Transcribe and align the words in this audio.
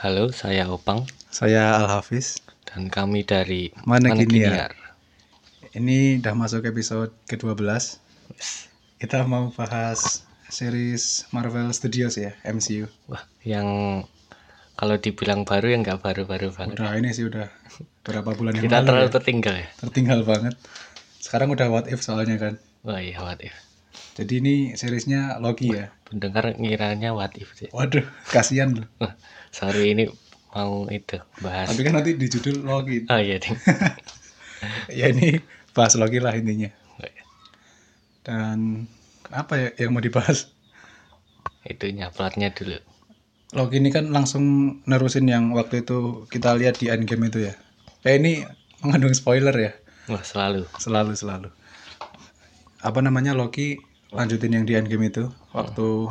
Halo, 0.00 0.32
saya 0.32 0.64
Opang 0.72 1.04
Saya 1.28 1.76
Al 1.76 1.84
Hafiz. 1.92 2.40
dan 2.64 2.88
kami 2.88 3.20
dari 3.20 3.68
Mana 3.84 4.16
Maneginiar. 4.16 4.72
Ini 5.76 6.24
udah 6.24 6.32
masuk 6.32 6.64
episode 6.64 7.12
ke-12. 7.28 7.60
Wes. 8.32 8.72
Kita 8.96 9.28
mau 9.28 9.52
bahas 9.52 10.24
series 10.48 11.28
Marvel 11.36 11.68
Studios 11.76 12.16
ya, 12.16 12.32
MCU. 12.48 12.88
Wah, 13.12 13.28
yang 13.44 13.68
kalau 14.72 14.96
dibilang 14.96 15.44
baru 15.44 15.76
ya 15.76 15.76
nggak 15.84 16.00
baru-baru 16.00 16.48
banget. 16.48 16.80
Udah 16.80 16.96
ini 16.96 17.12
sih 17.12 17.28
udah 17.28 17.52
berapa 18.00 18.32
bulan 18.32 18.56
yang 18.56 18.64
Kita 18.72 18.80
lalu 18.80 18.88
terlalu 18.88 19.04
ya. 19.04 19.14
tertinggal 19.20 19.54
ya. 19.60 19.68
Tertinggal 19.84 20.20
banget. 20.24 20.54
Sekarang 21.20 21.52
udah 21.52 21.68
what 21.68 21.86
if 21.92 22.00
soalnya 22.00 22.40
kan. 22.40 22.54
Wah 22.88 23.04
iya, 23.04 23.20
what 23.20 23.36
if. 23.44 23.52
Jadi 24.20 24.34
ini 24.36 24.54
seriesnya 24.76 25.40
Loki 25.40 25.72
ya. 25.72 25.88
Pendengar 26.04 26.52
ngiranya 26.60 27.16
what 27.16 27.32
if 27.40 27.56
sih. 27.56 27.72
Waduh, 27.72 28.04
kasihan 28.28 28.76
loh. 28.76 28.88
Sorry 29.48 29.96
ini 29.96 30.12
mau 30.52 30.84
itu 30.92 31.16
bahas. 31.40 31.72
Tapi 31.72 31.88
kan 31.88 31.96
nanti 31.96 32.20
di 32.20 32.28
judul 32.28 32.60
Loki. 32.68 33.08
Oh 33.08 33.16
iya, 33.16 33.40
ya 35.00 35.08
ini 35.08 35.40
bahas 35.72 35.96
Loki 35.96 36.20
lah 36.20 36.36
intinya. 36.36 36.68
Oh, 37.00 37.08
iya. 37.08 37.24
Dan 38.20 38.84
apa 39.32 39.56
ya 39.56 39.68
yang 39.88 39.96
mau 39.96 40.04
dibahas? 40.04 40.52
Itunya 41.64 42.12
plotnya 42.12 42.52
dulu. 42.52 42.76
Loki 43.56 43.80
ini 43.80 43.88
kan 43.88 44.12
langsung 44.12 44.76
nerusin 44.84 45.32
yang 45.32 45.56
waktu 45.56 45.80
itu 45.80 46.28
kita 46.28 46.60
lihat 46.60 46.76
di 46.76 46.92
Endgame 46.92 47.32
itu 47.32 47.48
ya. 47.48 47.56
Eh 48.04 48.20
ini 48.20 48.44
mengandung 48.84 49.16
spoiler 49.16 49.56
ya, 49.56 49.72
Wah, 50.12 50.20
selalu. 50.20 50.68
selalu 50.76 51.12
selalu. 51.16 51.48
Apa 52.84 53.00
namanya 53.00 53.32
Loki 53.32 53.80
lanjutin 54.10 54.52
yang 54.54 54.64
di 54.66 54.74
Endgame 54.74 55.08
itu 55.08 55.30
waktu 55.54 56.10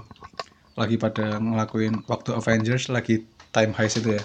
lagi 0.79 0.95
pada 0.95 1.39
ngelakuin 1.39 2.07
waktu 2.07 2.31
Avengers 2.31 2.87
lagi 2.87 3.27
time 3.51 3.75
heist 3.75 3.99
itu 3.99 4.15
ya. 4.15 4.23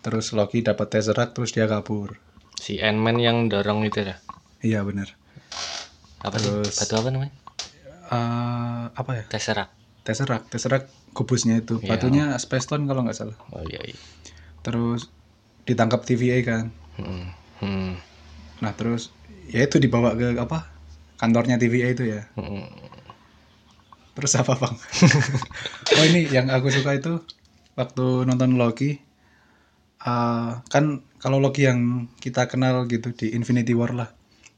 Terus 0.00 0.32
Loki 0.32 0.64
dapat 0.64 0.88
Tesseract 0.92 1.36
terus 1.36 1.52
dia 1.52 1.68
kabur. 1.68 2.16
Si 2.56 2.80
Ant-Man 2.80 3.20
yang 3.20 3.48
dorong 3.48 3.84
itu 3.84 4.04
ya. 4.04 4.16
Iya 4.60 4.80
bener. 4.84 5.16
Apa 6.20 6.36
Terus- 6.36 6.76
sih? 6.76 6.84
Batu 6.84 6.94
apa 7.00 7.08
namanya? 7.08 7.32
Eh, 8.10 8.84
apa 8.92 9.10
ya? 9.16 9.24
Tesseract. 9.28 9.72
Tesseract, 10.04 10.44
Tesseract 10.48 10.88
kubusnya 11.12 11.60
itu. 11.60 11.80
Iya. 11.80 11.88
Batunya 11.96 12.24
Space 12.36 12.68
Stone 12.68 12.84
kalau 12.84 13.04
nggak 13.04 13.16
salah. 13.16 13.36
Oh 13.52 13.64
iya, 13.64 13.80
iya. 13.84 13.96
Terus 14.60 15.08
ditangkap 15.64 16.04
TVA 16.04 16.40
kan. 16.44 16.64
Hmm. 16.96 17.32
Hmm. 17.60 17.92
Nah 18.60 18.72
terus 18.76 19.12
ya 19.48 19.64
itu 19.64 19.76
dibawa 19.76 20.16
ke 20.16 20.36
apa 20.36 20.69
kantornya 21.20 21.60
TVA 21.60 21.92
itu 21.92 22.08
ya. 22.16 22.24
Hmm. 22.40 22.64
Terus 24.16 24.32
apa 24.40 24.56
bang? 24.56 24.74
oh 26.00 26.04
ini 26.08 26.24
yang 26.32 26.48
aku 26.48 26.72
suka 26.72 26.96
itu 26.96 27.20
waktu 27.76 28.24
nonton 28.24 28.56
Loki. 28.56 28.96
eh, 30.00 30.50
kan 30.72 30.84
kalau 31.20 31.36
Loki 31.36 31.68
yang 31.68 32.08
kita 32.24 32.48
kenal 32.48 32.88
gitu 32.88 33.12
di 33.12 33.36
Infinity 33.36 33.76
War 33.76 33.92
lah. 33.92 34.08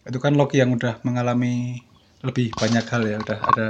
Itu 0.06 0.22
kan 0.22 0.38
Loki 0.38 0.62
yang 0.62 0.70
udah 0.70 1.02
mengalami 1.02 1.83
lebih 2.22 2.55
banyak 2.55 2.86
hal 2.86 3.02
ya. 3.10 3.18
Udah 3.18 3.38
ada 3.42 3.68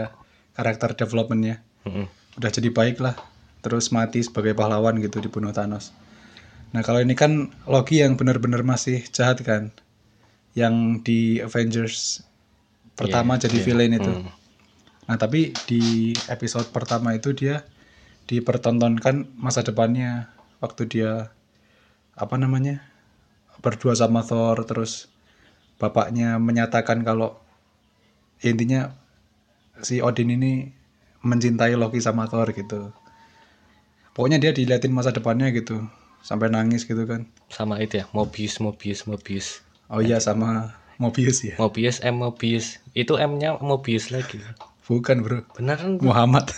karakter 0.53 0.93
developmentnya. 0.93 1.65
Hmm. 1.89 2.13
Udah 2.37 2.53
jadi 2.53 2.69
baik 2.69 3.01
lah. 3.01 3.17
Terus 3.65 3.89
mati 3.89 4.21
sebagai 4.21 4.53
pahlawan 4.53 5.01
gitu 5.01 5.25
dibunuh 5.25 5.57
Thanos. 5.57 5.97
Nah 6.77 6.85
kalau 6.85 7.01
ini 7.01 7.17
kan 7.17 7.49
Loki 7.65 8.05
yang 8.05 8.21
benar-benar 8.21 8.61
masih 8.61 9.01
jahat 9.09 9.41
kan. 9.41 9.73
Yang 10.53 10.75
di 11.09 11.21
Avengers 11.41 12.21
pertama 12.99 13.37
Iya, 13.37 13.49
jadi 13.49 13.59
iya. 13.59 13.65
villain 13.65 13.95
itu. 13.97 14.13
Hmm. 14.13 14.31
Nah, 15.09 15.17
tapi 15.19 15.53
di 15.67 16.15
episode 16.31 16.71
pertama 16.71 17.13
itu 17.13 17.35
dia 17.35 17.67
dipertontonkan 18.31 19.35
masa 19.37 19.67
depannya 19.67 20.31
waktu 20.63 20.87
dia 20.89 21.35
apa 22.15 22.37
namanya? 22.39 22.93
berdua 23.63 23.95
sama 23.95 24.27
Thor 24.27 24.67
terus 24.67 25.07
bapaknya 25.79 26.35
menyatakan 26.43 27.07
kalau 27.07 27.39
intinya 28.43 28.91
si 29.87 30.03
Odin 30.03 30.35
ini 30.35 30.75
mencintai 31.23 31.79
Loki 31.79 32.03
sama 32.03 32.27
Thor 32.27 32.51
gitu. 32.51 32.91
Pokoknya 34.13 34.43
dia 34.43 34.51
diliatin 34.53 34.91
masa 34.91 35.15
depannya 35.15 35.55
gitu 35.55 35.79
sampai 36.27 36.51
nangis 36.51 36.85
gitu 36.85 37.07
kan. 37.07 37.31
Sama 37.49 37.79
itu 37.79 38.03
ya, 38.03 38.05
Mobius, 38.11 38.59
Mobius, 38.59 39.07
Mobius. 39.07 39.63
Oh 39.87 40.03
iya 40.03 40.19
sama 40.19 40.75
Mobius 40.99 41.45
ya. 41.45 41.55
Mobius 41.57 42.01
M 42.01 42.19
Mobius 42.19 42.81
itu 42.93 43.17
M-nya 43.17 43.57
Mobius 43.59 44.11
lagi. 44.11 44.41
Bukan, 44.85 45.23
Bro. 45.23 45.47
Beneran 45.55 45.97
tuh? 45.97 46.11
Muhammad. 46.11 46.51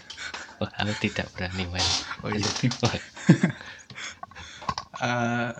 Wah, 0.60 0.70
aku 0.80 0.92
tidak 0.98 1.28
berani 1.36 1.68
main. 1.68 1.84
Oh 2.24 2.32
iya. 2.32 2.48
Eh, 4.96 5.50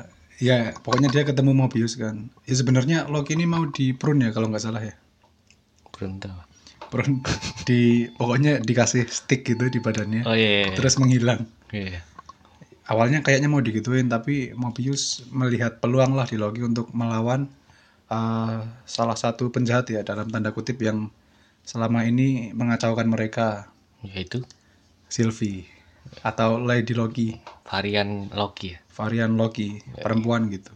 ya 0.40 0.72
pokoknya 0.80 1.12
dia 1.12 1.22
ketemu 1.24 1.52
Mobius 1.52 1.96
kan 1.96 2.32
ya 2.44 2.54
sebenarnya 2.56 3.04
Loki 3.04 3.36
ini 3.36 3.44
mau 3.44 3.68
di 3.68 3.92
prune 3.92 4.24
ya 4.24 4.30
kalau 4.32 4.48
nggak 4.48 4.64
salah 4.64 4.80
ya 4.80 4.96
Beruntung. 5.92 6.32
prune 6.88 7.20
di 7.68 8.08
pokoknya 8.10 8.60
dikasih 8.60 9.04
stick 9.08 9.44
gitu 9.44 9.68
di 9.68 9.76
badannya 9.76 10.24
Oh 10.24 10.32
iya. 10.32 10.68
iya. 10.68 10.72
terus 10.72 10.96
menghilang 10.96 11.44
Iya. 11.68 12.00
awalnya 12.88 13.20
kayaknya 13.20 13.52
mau 13.52 13.60
digituin 13.60 14.08
tapi 14.08 14.56
Mobius 14.56 15.20
melihat 15.28 15.84
peluang 15.84 16.16
lah 16.16 16.24
di 16.24 16.40
Loki 16.40 16.64
untuk 16.64 16.88
melawan 16.92 17.52
eh, 18.10 18.58
salah 18.86 19.18
satu 19.18 19.50
penjahat 19.50 19.90
ya 19.90 20.00
dalam 20.06 20.30
tanda 20.30 20.50
kutip 20.54 20.78
yang 20.82 21.10
selama 21.66 22.06
ini 22.06 22.54
mengacaukan 22.54 23.10
mereka 23.10 23.74
Yaitu 24.06 24.46
Sylvie 25.10 25.66
atau 26.22 26.62
Lady 26.62 26.94
Loki 26.94 27.34
varian 27.66 28.30
Loki 28.30 28.78
ya. 28.78 28.80
varian 28.94 29.34
Loki 29.34 29.82
perempuan 29.98 30.46
gitu. 30.54 30.70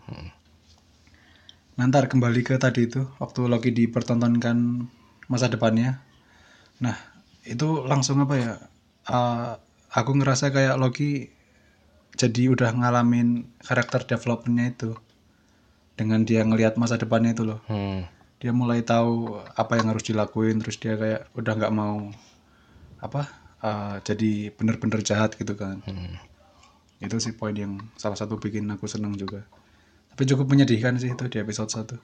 Nanti 1.79 1.97
kembali 2.11 2.43
ke 2.43 2.59
tadi 2.59 2.91
itu 2.91 3.07
waktu 3.23 3.47
Loki 3.47 3.71
dipertontonkan 3.71 4.91
masa 5.31 5.47
depannya. 5.47 6.03
Nah 6.83 6.99
itu 7.47 7.87
langsung 7.87 8.19
apa 8.21 8.35
ya? 8.35 8.53
eh, 9.07 9.53
aku 9.95 10.11
ngerasa 10.19 10.51
kayak 10.51 10.77
Loki 10.79 11.31
jadi 12.19 12.53
udah 12.53 12.75
ngalamin 12.75 13.49
karakter 13.63 14.05
developmentnya 14.05 14.75
itu 14.75 14.91
dengan 16.01 16.25
dia 16.25 16.41
ngelihat 16.41 16.81
masa 16.81 16.97
depannya 16.97 17.37
itu 17.37 17.45
loh. 17.45 17.61
Hmm. 17.69 18.09
Dia 18.41 18.57
mulai 18.57 18.81
tahu 18.81 19.37
apa 19.53 19.77
yang 19.77 19.93
harus 19.93 20.01
dilakuin 20.01 20.65
terus 20.65 20.81
dia 20.81 20.97
kayak 20.97 21.29
udah 21.37 21.53
nggak 21.61 21.75
mau 21.77 22.09
apa 23.01 23.29
eh, 23.61 23.97
jadi 24.01 24.49
bener-bener 24.57 25.05
jahat 25.05 25.37
gitu 25.37 25.53
kan 25.53 25.85
Hmm. 25.85 26.17
itu 27.01 27.17
sih 27.21 27.33
poin 27.33 27.53
yang 27.53 27.77
salah 27.97 28.17
satu 28.17 28.37
bikin 28.37 28.65
aku 28.69 28.85
senang 28.85 29.13
juga 29.13 29.45
tapi 30.13 30.29
cukup 30.29 30.49
menyedihkan 30.49 30.97
sih 30.97 31.13
itu 31.13 31.25
di 31.29 31.37
episode 31.37 31.69
1 31.69 31.97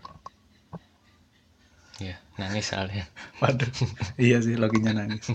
Iya, 1.96 2.16
nangis 2.36 2.68
soalnya. 2.68 3.08
waduh 3.40 3.68
iya 4.20 4.36
sih 4.40 4.56
loginya 4.56 4.92
nangis 4.92 5.32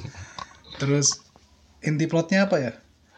terus 0.78 1.26
inti 1.82 2.06
plotnya 2.06 2.46
apa 2.46 2.58
ya 2.62 2.74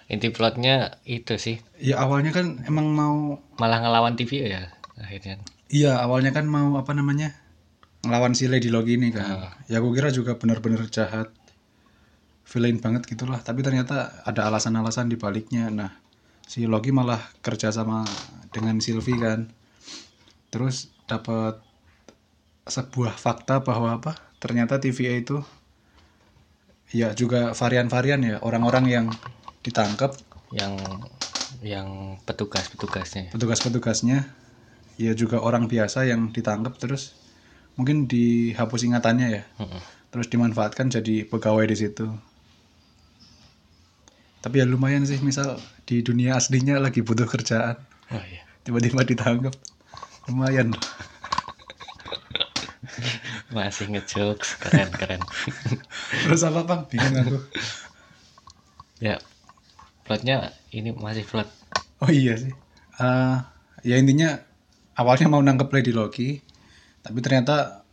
Inti 0.08 0.32
plotnya 0.36 1.00
itu 1.08 1.40
sih, 1.40 1.64
ya 1.80 2.04
awalnya 2.04 2.36
kan 2.36 2.60
emang 2.68 2.92
mau 2.92 3.40
malah 3.56 3.80
ngelawan 3.80 4.20
TV 4.20 4.52
ya 4.52 4.68
akhirnya. 5.00 5.42
iya 5.74 5.98
awalnya 6.02 6.30
kan 6.36 6.46
mau 6.46 6.78
apa 6.78 6.94
namanya 6.94 7.34
ngelawan 8.04 8.36
si 8.36 8.52
Lady 8.52 8.68
Loki 8.68 9.00
ini 9.00 9.16
kan. 9.16 9.56
Ya 9.72 9.80
aku 9.80 9.96
kira 9.96 10.12
juga 10.12 10.36
bener-bener 10.36 10.84
jahat 10.92 11.32
villain 12.44 12.78
banget 12.78 13.08
gitulah. 13.08 13.40
Tapi 13.40 13.64
ternyata 13.64 14.22
ada 14.28 14.52
alasan-alasan 14.52 15.08
di 15.08 15.16
baliknya. 15.16 15.72
Nah 15.72 15.92
si 16.44 16.68
Loki 16.68 16.92
malah 16.92 17.20
kerja 17.40 17.72
sama 17.72 18.04
dengan 18.52 18.84
Sylvie 18.84 19.18
kan. 19.18 19.48
Terus 20.52 20.92
dapat 21.08 21.64
sebuah 22.68 23.16
fakta 23.16 23.64
bahwa 23.64 23.96
apa 23.96 24.20
ternyata 24.40 24.80
TVA 24.80 25.24
itu 25.24 25.40
ya 26.92 27.16
juga 27.16 27.56
varian-varian 27.56 28.20
ya. 28.20 28.36
Orang-orang 28.44 28.86
yang 28.92 29.06
ditangkap 29.64 30.20
Yang 30.54 30.76
yang 31.64 32.20
petugas-petugasnya. 32.28 33.32
petugas-petugasnya 33.32 34.43
ya 34.98 35.12
juga 35.18 35.42
orang 35.42 35.66
biasa 35.66 36.06
yang 36.06 36.30
ditangkap 36.30 36.78
terus 36.78 37.18
mungkin 37.74 38.06
dihapus 38.06 38.86
ingatannya 38.86 39.28
ya. 39.42 39.44
Mm-mm. 39.60 39.82
terus 40.14 40.30
dimanfaatkan 40.30 40.94
jadi 40.94 41.26
pegawai 41.26 41.66
di 41.66 41.74
situ. 41.74 42.06
Tapi 44.46 44.62
ya 44.62 44.66
lumayan 44.70 45.10
sih 45.10 45.18
misal 45.26 45.58
di 45.90 46.06
dunia 46.06 46.38
aslinya 46.38 46.78
lagi 46.78 47.02
butuh 47.02 47.26
kerjaan. 47.26 47.82
Oh 48.14 48.22
iya. 48.22 48.46
tiba-tiba 48.62 49.02
ditangkap. 49.02 49.58
Lumayan. 50.30 50.76
Masih 53.56 53.90
ngejokes, 53.90 54.62
keren 54.62 54.90
keren. 54.94 55.22
terus 56.26 56.46
apa 56.46 56.62
bang? 56.62 56.82
Bingung 56.90 57.16
aku. 57.22 57.38
Ya, 59.02 59.18
plotnya 60.06 60.54
ini 60.72 60.94
masih 60.94 61.26
plot. 61.26 61.50
oh 62.02 62.12
iya 62.12 62.38
sih. 62.38 62.54
Eh, 63.02 63.38
ya 63.84 63.96
intinya 63.98 64.40
awalnya 64.98 65.28
mau 65.30 65.42
nangkep 65.42 65.70
Lady 65.70 65.92
Loki 65.94 66.42
tapi 67.04 67.20
ternyata 67.20 67.84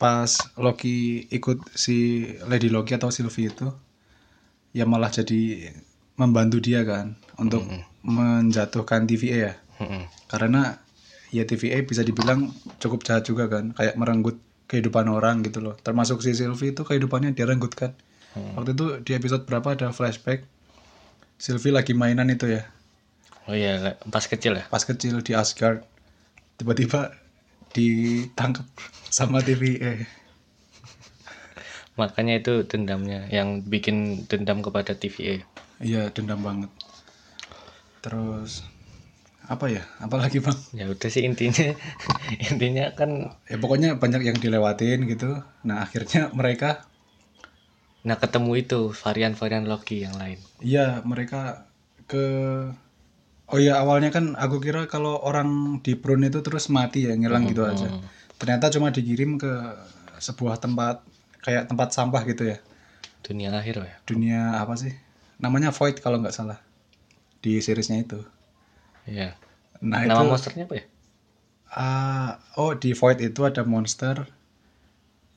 pas 0.00 0.32
Loki 0.56 1.28
ikut 1.28 1.76
si 1.76 2.24
Lady 2.48 2.72
Loki 2.72 2.96
atau 2.96 3.12
Sylvie 3.12 3.52
itu 3.52 3.68
ya 4.72 4.88
malah 4.88 5.12
jadi 5.12 5.74
membantu 6.16 6.60
dia 6.60 6.84
kan 6.84 7.16
untuk 7.40 7.64
menjatuhkan 8.04 9.04
TVA 9.08 9.38
ya. 9.40 9.54
Mm-mm. 9.80 10.04
Karena 10.28 10.76
ya 11.32 11.44
TVA 11.48 11.84
bisa 11.84 12.04
dibilang 12.04 12.52
cukup 12.80 13.04
jahat 13.04 13.24
juga 13.24 13.48
kan, 13.48 13.72
kayak 13.72 13.96
merenggut 13.96 14.36
kehidupan 14.68 15.08
orang 15.08 15.40
gitu 15.44 15.64
loh. 15.64 15.76
Termasuk 15.80 16.20
si 16.20 16.36
Sylvie 16.36 16.76
itu 16.76 16.84
kehidupannya 16.84 17.32
direnggut 17.32 17.72
kan. 17.76 17.96
Waktu 18.36 18.78
itu 18.78 18.86
di 19.02 19.12
episode 19.18 19.42
berapa 19.42 19.74
ada 19.74 19.90
flashback 19.90 20.46
Sylvie 21.40 21.74
lagi 21.74 21.96
mainan 21.96 22.30
itu 22.30 22.46
ya, 22.46 22.62
oh 23.48 23.56
iya 23.56 23.98
pas 24.06 24.22
kecil 24.22 24.54
ya 24.54 24.64
pas 24.70 24.84
kecil 24.84 25.18
di 25.24 25.32
Asgard. 25.34 25.82
Tiba-tiba 26.60 27.16
ditangkap 27.72 28.68
sama 29.08 29.40
TVA. 29.40 30.04
makanya 31.96 32.40
itu 32.40 32.64
dendamnya 32.64 33.28
yang 33.32 33.60
bikin 33.64 34.24
dendam 34.28 34.60
kepada 34.64 34.96
TVA 34.96 35.44
Iya, 35.80 36.12
dendam 36.12 36.40
banget. 36.44 36.68
Terus 38.04 38.64
apa 39.48 39.68
ya? 39.72 39.84
Apalagi 40.00 40.38
bang? 40.44 40.56
ya 40.76 40.84
udah 40.92 41.08
sih 41.08 41.24
intinya 41.24 41.72
intinya 42.52 42.92
kan 42.92 43.32
Ya 43.48 43.56
pokoknya 43.56 43.96
banyak 43.96 44.22
yang 44.28 44.36
dilewatin 44.36 45.08
gitu. 45.08 45.40
Nah 45.64 45.84
akhirnya 45.84 46.28
mereka, 46.36 46.84
nah 48.00 48.16
ketemu 48.16 48.52
itu 48.60 48.80
varian-varian 48.96 49.68
Loki 49.68 50.00
yang 50.04 50.16
lain 50.16 50.40
iya 50.64 51.04
mereka 51.04 51.68
ke, 52.08 52.24
oh 53.50 53.58
iya 53.58 53.78
awalnya 53.82 54.10
kan 54.14 54.38
aku 54.38 54.62
kira 54.62 54.86
kalau 54.86 55.18
orang 55.20 55.78
di 55.82 55.98
prune 55.98 56.30
itu 56.30 56.40
terus 56.40 56.70
mati 56.70 57.06
ya 57.06 57.14
ngilang 57.14 57.50
gitu 57.50 57.66
aja. 57.66 57.88
Ternyata 58.40 58.72
cuma 58.72 58.88
dikirim 58.94 59.36
ke 59.36 59.52
sebuah 60.22 60.62
tempat 60.62 61.04
kayak 61.44 61.68
tempat 61.68 61.92
sampah 61.92 62.22
gitu 62.28 62.56
ya. 62.56 62.58
dunia 63.20 63.52
akhir 63.52 63.84
ya 63.84 63.96
Dunia 64.08 64.40
apa 64.56 64.80
sih? 64.80 64.96
Namanya 65.36 65.76
Void 65.76 66.00
kalau 66.00 66.24
nggak 66.24 66.32
salah 66.32 66.56
di 67.44 67.60
seriesnya 67.60 68.00
itu. 68.00 68.20
iya 69.08 69.36
Nah 69.80 70.04
nama 70.04 70.24
itu, 70.24 70.28
monsternya 70.28 70.64
apa 70.68 70.74
ya 70.76 70.84
ah, 71.72 72.30
oh 72.60 72.76
di 72.76 72.92
Void 72.92 73.24
itu 73.24 73.40
ada 73.48 73.64
monster 73.64 74.28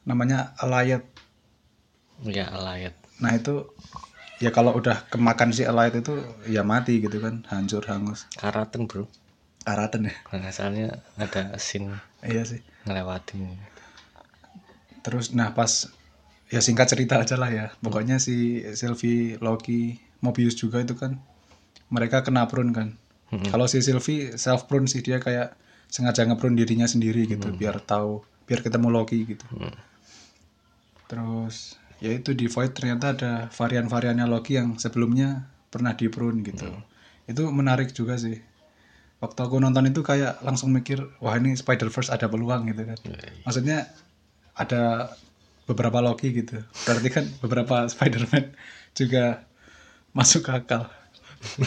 namanya 0.03 0.51
Allied 0.59 1.03
ya 2.27 2.51
Allied 2.51 2.95
Nah 3.23 3.31
itu 3.39 3.71
ya 4.41 4.49
kalau 4.49 4.73
udah 4.73 5.05
kemakan 5.09 5.53
si 5.53 5.65
Allied 5.67 5.99
itu 5.99 6.13
ya 6.49 6.65
mati 6.65 7.01
gitu 7.01 7.21
kan, 7.21 7.45
hancur 7.49 7.85
hangus. 7.85 8.25
Karaten 8.37 8.89
bro 8.89 9.05
Karatan 9.63 10.11
ya. 10.11 10.15
Salahnya 10.51 10.99
ada 11.15 11.55
scene 11.55 11.95
Iya 12.19 12.43
sih. 12.43 12.61
ngelewatin 12.83 13.55
Terus 15.03 15.31
nah 15.31 15.55
pas 15.55 15.87
ya 16.51 16.59
singkat 16.59 16.91
cerita 16.91 17.19
aja 17.19 17.39
lah 17.39 17.51
ya. 17.51 17.65
Pokoknya 17.79 18.19
si 18.19 18.63
Sylvie, 18.75 19.39
Loki, 19.39 19.99
Mobius 20.19 20.55
juga 20.59 20.83
itu 20.83 20.95
kan 20.95 21.19
mereka 21.87 22.23
kena 22.23 22.47
prune 22.47 22.71
kan. 22.75 22.89
Kalau 23.49 23.65
si 23.65 23.81
Sylvie 23.81 24.37
self 24.37 24.69
prune 24.69 24.85
sih 24.85 25.01
dia 25.01 25.17
kayak 25.17 25.57
sengaja 25.89 26.25
ngeprune 26.27 26.53
dirinya 26.53 26.85
sendiri 26.85 27.25
gitu 27.25 27.49
biar 27.53 27.81
tahu 27.81 28.21
biar 28.45 28.61
ketemu 28.61 28.87
Loki 28.93 29.25
gitu. 29.25 29.45
Terus 31.09 31.81
ya 32.03 32.11
itu 32.19 32.35
di 32.35 32.51
Void 32.51 32.75
ternyata 32.75 33.15
ada 33.15 33.31
varian-variannya 33.55 34.27
Loki 34.27 34.59
yang 34.59 34.75
sebelumnya 34.75 35.47
pernah 35.71 35.95
di 35.95 36.11
prune 36.11 36.43
gitu. 36.43 36.67
Itu 37.23 37.47
menarik 37.55 37.95
juga 37.95 38.19
sih. 38.19 38.35
Waktu 39.23 39.39
aku 39.39 39.55
nonton 39.63 39.87
itu 39.87 40.03
kayak 40.03 40.43
langsung 40.43 40.75
mikir, 40.75 40.99
wah 41.23 41.39
ini 41.39 41.55
Spider-Verse 41.55 42.11
ada 42.11 42.27
peluang 42.27 42.67
gitu 42.67 42.83
kan. 42.83 42.99
Maksudnya 43.47 43.87
ada 44.59 45.15
beberapa 45.63 46.03
Loki 46.03 46.35
gitu. 46.35 46.59
Berarti 46.83 47.07
kan 47.07 47.23
beberapa 47.39 47.85
Spider-Man 47.93 48.51
juga 48.91 49.47
masuk 50.11 50.51
akal. 50.51 50.91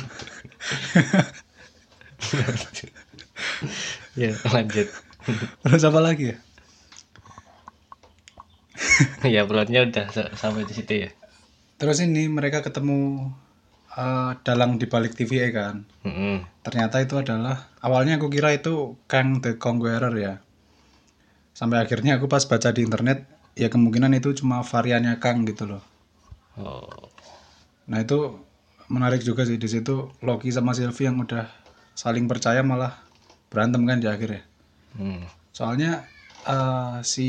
ya 4.16 4.32
lanjut 4.48 4.88
Terus 5.60 5.82
apa 5.84 6.00
lagi 6.00 6.32
ya? 6.32 6.36
ya 9.34 9.42
plotnya 9.48 9.80
udah 9.88 10.06
sa- 10.14 10.32
sampai 10.36 10.64
di 10.68 10.74
situ 10.76 10.94
ya 11.06 11.10
Terus 11.76 12.00
ini 12.00 12.24
mereka 12.32 12.64
ketemu 12.64 13.28
eh, 13.96 14.32
dalang 14.46 14.80
di 14.80 14.86
balik 14.88 15.12
TVA 15.18 15.48
kan. 15.52 15.76
Mm-mm. 16.08 16.36
Ternyata 16.64 17.04
itu 17.04 17.14
adalah 17.20 17.68
awalnya 17.84 18.16
aku 18.16 18.32
kira 18.32 18.50
itu 18.56 18.96
Kang 19.12 19.44
the 19.44 19.60
Conqueror 19.60 20.14
ya. 20.16 20.34
Sampai 21.56 21.80
akhirnya 21.80 22.16
aku 22.20 22.28
pas 22.28 22.44
baca 22.44 22.68
di 22.72 22.84
internet 22.84 23.24
ya 23.56 23.68
kemungkinan 23.72 24.12
itu 24.16 24.36
cuma 24.36 24.60
variannya 24.60 25.16
Kang 25.20 25.44
gitu 25.48 25.64
loh. 25.68 25.82
oh 26.60 27.08
Nah 27.86 28.02
itu 28.02 28.18
menarik 28.90 29.22
juga 29.22 29.42
sih 29.46 29.58
di 29.58 29.68
situ 29.70 30.10
Loki 30.22 30.50
sama 30.50 30.74
Sylvie 30.74 31.06
yang 31.10 31.18
udah 31.22 31.46
saling 31.96 32.26
percaya 32.30 32.60
malah 32.62 32.98
berantem 33.50 33.82
kan 33.88 33.98
di 34.02 34.08
akhir 34.10 34.30
ya. 34.30 34.42
Hmm. 34.98 35.22
Soalnya 35.54 36.04
eh, 36.46 36.98
si 37.06 37.28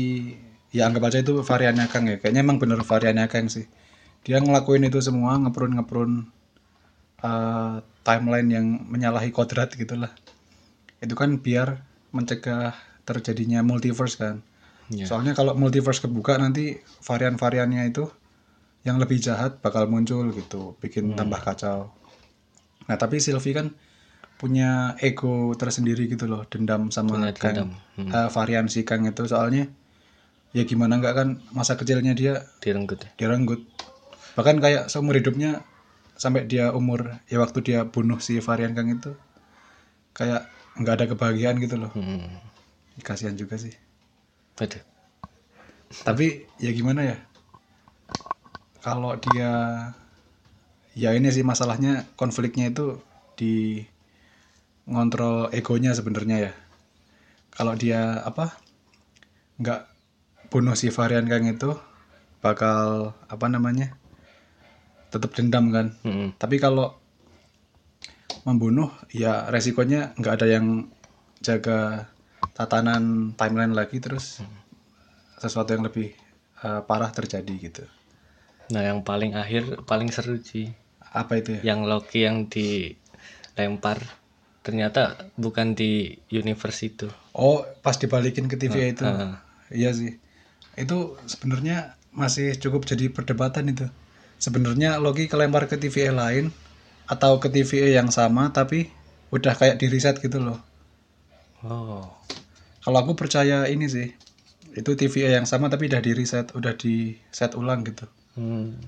ya 0.74 0.88
anggap 0.88 1.08
aja 1.08 1.18
itu 1.24 1.40
variannya 1.40 1.86
Kang 1.88 2.08
ya. 2.08 2.16
Kayaknya 2.20 2.40
emang 2.44 2.58
bener 2.60 2.80
variannya 2.84 3.26
Kang 3.30 3.48
sih. 3.48 3.64
Dia 4.24 4.42
ngelakuin 4.42 4.84
itu 4.88 5.00
semua 5.00 5.38
ngeprun 5.40 5.72
ngeprun 5.80 6.10
eh, 7.24 7.76
timeline 8.04 8.48
yang 8.48 8.66
menyalahi 8.88 9.32
kodrat 9.32 9.72
gitulah. 9.72 10.12
Itu 11.00 11.14
kan 11.16 11.40
biar 11.40 11.84
mencegah 12.12 12.74
terjadinya 13.04 13.64
multiverse 13.64 14.16
kan. 14.20 14.44
Ya. 14.88 15.04
Soalnya 15.04 15.36
kalau 15.36 15.52
multiverse 15.52 16.00
kebuka 16.00 16.40
nanti 16.40 16.80
varian-variannya 17.04 17.92
itu 17.92 18.08
yang 18.88 18.96
lebih 18.96 19.20
jahat 19.20 19.60
bakal 19.60 19.84
muncul 19.84 20.32
gitu, 20.32 20.76
bikin 20.80 21.12
tambah 21.12 21.40
kacau. 21.44 21.92
Nah 22.88 22.96
tapi 22.96 23.20
Sylvie 23.20 23.52
kan 23.52 23.76
punya 24.40 24.96
ego 25.02 25.52
tersendiri 25.58 26.08
gitu 26.08 26.24
loh, 26.24 26.48
dendam 26.48 26.88
sama 26.88 27.20
Kang. 27.36 27.76
Hmm. 28.00 28.08
eh, 28.08 28.28
varian 28.32 28.70
si 28.70 28.86
Kang 28.88 29.04
itu 29.04 29.28
soalnya 29.28 29.68
ya 30.56 30.64
gimana 30.64 30.96
nggak 30.96 31.14
kan 31.14 31.28
masa 31.52 31.76
kecilnya 31.76 32.16
dia 32.16 32.48
direnggut. 32.62 33.04
ya 33.04 33.12
direnggut. 33.16 33.64
Bahkan 34.38 34.56
kayak 34.62 34.84
seumur 34.88 35.18
hidupnya 35.18 35.66
sampai 36.18 36.50
dia 36.50 36.74
umur 36.74 37.22
ya 37.30 37.38
waktu 37.38 37.62
dia 37.62 37.86
bunuh 37.86 38.18
si 38.18 38.42
varian 38.42 38.74
Kang 38.74 38.90
itu 38.90 39.14
kayak 40.16 40.50
nggak 40.78 40.94
ada 40.98 41.06
kebahagiaan 41.10 41.58
gitu 41.62 41.78
loh. 41.78 41.92
Hmm. 41.94 42.42
kasihan 43.06 43.38
juga 43.38 43.54
sih. 43.54 43.74
Waduh. 44.58 44.82
tapi 46.02 46.50
ya 46.58 46.74
gimana 46.74 47.14
ya? 47.14 47.16
Kalau 48.82 49.14
dia 49.16 49.50
ya 50.98 51.14
ini 51.14 51.30
sih 51.30 51.46
masalahnya 51.46 52.10
konfliknya 52.18 52.74
itu 52.74 52.98
di 53.38 53.86
ngontrol 54.90 55.54
egonya 55.54 55.94
sebenarnya 55.94 56.50
ya. 56.50 56.52
Kalau 57.54 57.78
dia 57.78 58.22
apa 58.26 58.58
nggak 59.62 59.97
bunuh 60.48 60.72
si 60.72 60.88
varian 60.88 61.28
Kang 61.28 61.44
itu 61.44 61.76
bakal 62.40 63.12
apa 63.28 63.46
namanya 63.50 63.92
tetap 65.08 65.32
dendam 65.36 65.72
kan. 65.72 65.96
Mm-mm. 66.04 66.36
tapi 66.36 66.60
kalau 66.60 66.96
membunuh 68.44 68.88
ya 69.12 69.48
resikonya 69.52 70.16
nggak 70.16 70.34
ada 70.40 70.46
yang 70.48 70.88
jaga 71.44 72.08
tatanan 72.56 73.36
timeline 73.36 73.76
lagi 73.76 74.00
terus 74.00 74.40
sesuatu 75.36 75.76
yang 75.76 75.84
lebih 75.84 76.16
eh, 76.64 76.80
parah 76.84 77.12
terjadi 77.12 77.54
gitu. 77.60 77.84
Nah 78.72 78.84
yang 78.84 79.04
paling 79.04 79.36
akhir 79.36 79.84
paling 79.84 80.08
seru 80.12 80.40
sih. 80.40 80.72
Apa 81.08 81.40
itu 81.40 81.60
ya? 81.60 81.72
Yang 81.72 81.80
Loki 81.88 82.20
yang 82.24 82.36
dilempar. 82.52 84.00
Ternyata 84.60 85.32
bukan 85.40 85.72
di 85.72 86.20
universe 86.28 86.80
itu. 86.84 87.08
Oh 87.32 87.64
pas 87.80 87.96
dibalikin 87.96 88.48
ke 88.48 88.60
TV 88.60 88.92
itu. 88.92 89.04
ah. 89.08 89.40
iya 89.72 89.92
sih 89.92 90.16
itu 90.78 91.18
sebenarnya 91.26 91.98
masih 92.14 92.56
cukup 92.56 92.86
jadi 92.86 93.10
perdebatan 93.10 93.70
itu. 93.70 93.86
Sebenarnya 94.38 95.02
Loki 95.02 95.26
kelempar 95.26 95.66
ke 95.66 95.76
TVA 95.78 96.14
lain 96.14 96.54
atau 97.10 97.42
ke 97.42 97.50
TVA 97.50 97.98
yang 98.02 98.12
sama 98.14 98.54
tapi 98.54 98.90
udah 99.34 99.52
kayak 99.58 99.82
di 99.82 99.86
reset 99.90 100.16
gitu 100.22 100.38
loh. 100.38 100.58
Oh. 101.66 102.06
Kalau 102.84 102.98
aku 103.02 103.18
percaya 103.18 103.66
ini 103.66 103.90
sih 103.90 104.08
itu 104.78 104.90
TVA 104.94 105.42
yang 105.42 105.46
sama 105.48 105.66
tapi 105.66 105.90
udah 105.90 105.98
di 105.98 106.12
reset 106.14 106.54
udah 106.54 106.78
di 106.78 107.18
set 107.34 107.58
ulang 107.58 107.82
gitu. 107.82 108.06
Hmm. 108.38 108.78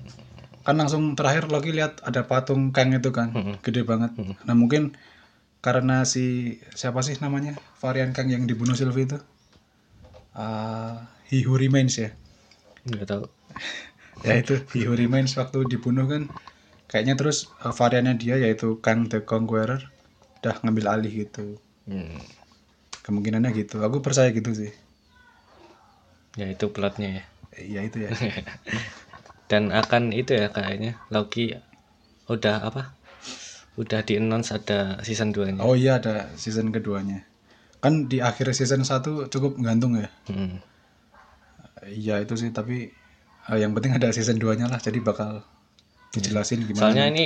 kan 0.61 0.77
langsung 0.77 1.17
terakhir 1.17 1.49
Loki 1.49 1.73
lihat 1.73 2.05
ada 2.05 2.23
patung 2.29 2.69
Kang 2.69 2.93
itu 2.93 3.09
kan 3.09 3.33
Mm-mm. 3.33 3.65
gede 3.65 3.81
banget. 3.81 4.13
Nah 4.45 4.53
mungkin 4.53 4.93
karena 5.59 6.05
si 6.05 6.57
siapa 6.77 7.01
sih 7.01 7.17
namanya 7.17 7.57
varian 7.81 8.13
Kang 8.13 8.29
yang 8.29 8.45
dibunuh 8.45 8.77
Sylvie 8.77 9.09
itu? 9.09 9.17
Ah, 10.37 11.09
He 11.31 11.47
Who 11.47 11.55
Remains 11.55 11.95
ya. 11.95 12.11
Nggak 12.83 13.07
tahu. 13.07 13.25
Ya 14.21 14.37
itu 14.37 14.53
He 14.75 14.85
Who 14.85 14.93
Remains 14.93 15.33
waktu 15.33 15.65
dibunuh 15.65 16.05
kan. 16.05 16.29
Kayaknya 16.91 17.15
terus 17.17 17.49
eh, 17.63 17.73
variannya 17.73 18.19
dia 18.19 18.35
yaitu 18.37 18.77
Kang 18.83 19.09
the 19.09 19.23
Conqueror 19.23 19.81
udah 20.43 20.55
ngambil 20.61 20.85
alih 20.91 21.25
gitu. 21.25 21.57
Hmm. 21.89 22.19
kemungkinannya 23.01 23.49
gitu. 23.57 23.81
Aku 23.81 24.05
percaya 24.05 24.29
gitu 24.29 24.53
sih. 24.53 24.69
Ya 26.37 26.53
itu 26.53 26.69
plotnya 26.69 27.09
ya. 27.17 27.23
Iya 27.57 27.79
itu 27.89 27.97
ya. 28.05 28.13
Dan 29.49 29.73
akan 29.73 30.13
itu 30.13 30.37
ya 30.37 30.53
kayaknya 30.53 31.01
Loki 31.09 31.57
udah 32.29 32.61
apa? 32.61 32.93
Udah 33.79 34.05
di 34.05 34.21
announce 34.21 34.53
ada 34.53 35.01
season 35.01 35.33
2 35.33 35.49
nya 35.49 35.59
Oh 35.63 35.73
iya 35.73 35.97
ada 35.97 36.29
season 36.37 36.69
keduanya. 36.69 37.25
Kan 37.81 38.05
di 38.05 38.21
akhir 38.21 38.53
season 38.53 38.85
1 38.85 39.27
cukup 39.33 39.57
gantung 39.59 39.97
ya. 39.97 40.13
Hmm. 40.29 40.61
Iya 41.81 42.21
itu 42.21 42.37
sih 42.37 42.53
tapi 42.53 42.93
eh, 43.49 43.57
yang 43.57 43.73
penting 43.73 43.97
ada 43.97 44.13
season 44.13 44.37
2-nya 44.37 44.69
lah 44.69 44.77
jadi 44.77 45.01
bakal 45.01 45.41
dijelasin 46.13 46.61
gimana. 46.67 46.81
soalnya 46.85 47.05
ini 47.09 47.25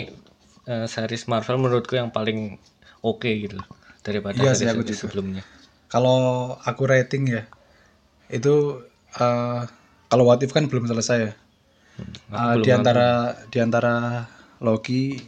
eh, 0.69 0.87
series 0.87 1.27
Marvel 1.27 1.59
menurutku 1.59 1.99
yang 1.99 2.13
paling 2.13 2.55
oke 3.03 3.27
gitu 3.27 3.59
loh 3.59 3.67
daripada 4.05 4.37
Iya 4.39 4.55
sih, 4.55 4.69
series 4.69 4.73
aku 4.79 4.81
juga. 4.87 4.99
sebelumnya 5.01 5.43
Kalau 5.91 6.53
aku 6.63 6.83
rating 6.87 7.23
ya 7.29 7.43
itu 8.31 8.79
eh, 9.19 9.61
kalau 10.07 10.23
What 10.23 10.39
If 10.45 10.55
kan 10.55 10.71
belum 10.71 10.87
selesai 10.87 11.17
ya. 11.19 11.33
Eh, 12.35 12.55
di 12.63 12.71
antara 12.71 13.35
di 13.47 13.59
antara 13.63 14.23
Loki, 14.63 15.19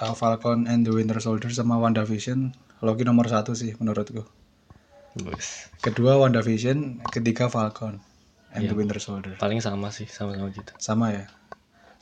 eh, 0.00 0.14
Falcon 0.16 0.64
and 0.68 0.84
the 0.84 0.92
Winter 0.92 1.16
Soldier 1.20 1.52
sama 1.52 1.76
WandaVision, 1.80 2.52
Loki 2.84 3.04
nomor 3.04 3.28
satu 3.28 3.52
sih 3.56 3.72
menurutku. 3.80 4.24
Wes. 5.24 5.68
Kedua 5.84 6.16
WandaVision, 6.20 7.04
ketiga 7.12 7.48
Falcon 7.52 8.00
and 8.52 8.68
the 8.68 8.76
Winter 8.76 9.00
Soldier. 9.00 9.36
paling 9.40 9.60
sama 9.64 9.88
sih 9.90 10.04
sama-sama 10.08 10.52
gitu 10.52 10.72
Sama 10.76 11.12
ya. 11.12 11.24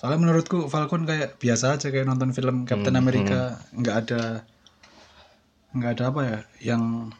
Soalnya 0.00 0.18
menurutku 0.24 0.66
Falcon 0.72 1.04
kayak 1.04 1.36
biasa 1.36 1.76
aja 1.76 1.92
kayak 1.92 2.08
nonton 2.08 2.32
film 2.32 2.64
Captain 2.64 2.96
America, 2.96 3.60
nggak 3.76 3.96
ada 4.06 4.22
nggak 5.76 5.90
ada 5.94 6.04
apa 6.08 6.20
ya 6.24 6.38
yang 6.74 7.12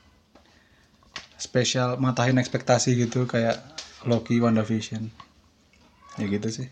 spesial 1.36 2.00
matahin 2.00 2.40
ekspektasi 2.40 2.96
gitu 2.96 3.28
kayak 3.28 3.60
Loki 4.08 4.40
WandaVision. 4.40 5.12
Ya 6.18 6.26
gitu 6.26 6.48
sih. 6.50 6.68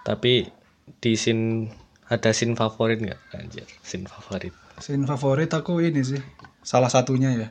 tapi 0.00 0.48
di 0.98 1.12
scene 1.12 1.68
ada 2.08 2.32
scene 2.32 2.56
favorit 2.56 2.98
nggak 3.04 3.20
anjir 3.36 3.68
scene 3.84 4.08
favorit 4.08 4.56
Scene 4.80 5.04
favorit 5.04 5.52
aku 5.52 5.84
ini 5.84 6.00
sih. 6.00 6.20
Salah 6.64 6.88
satunya 6.88 7.30
ya. 7.36 7.48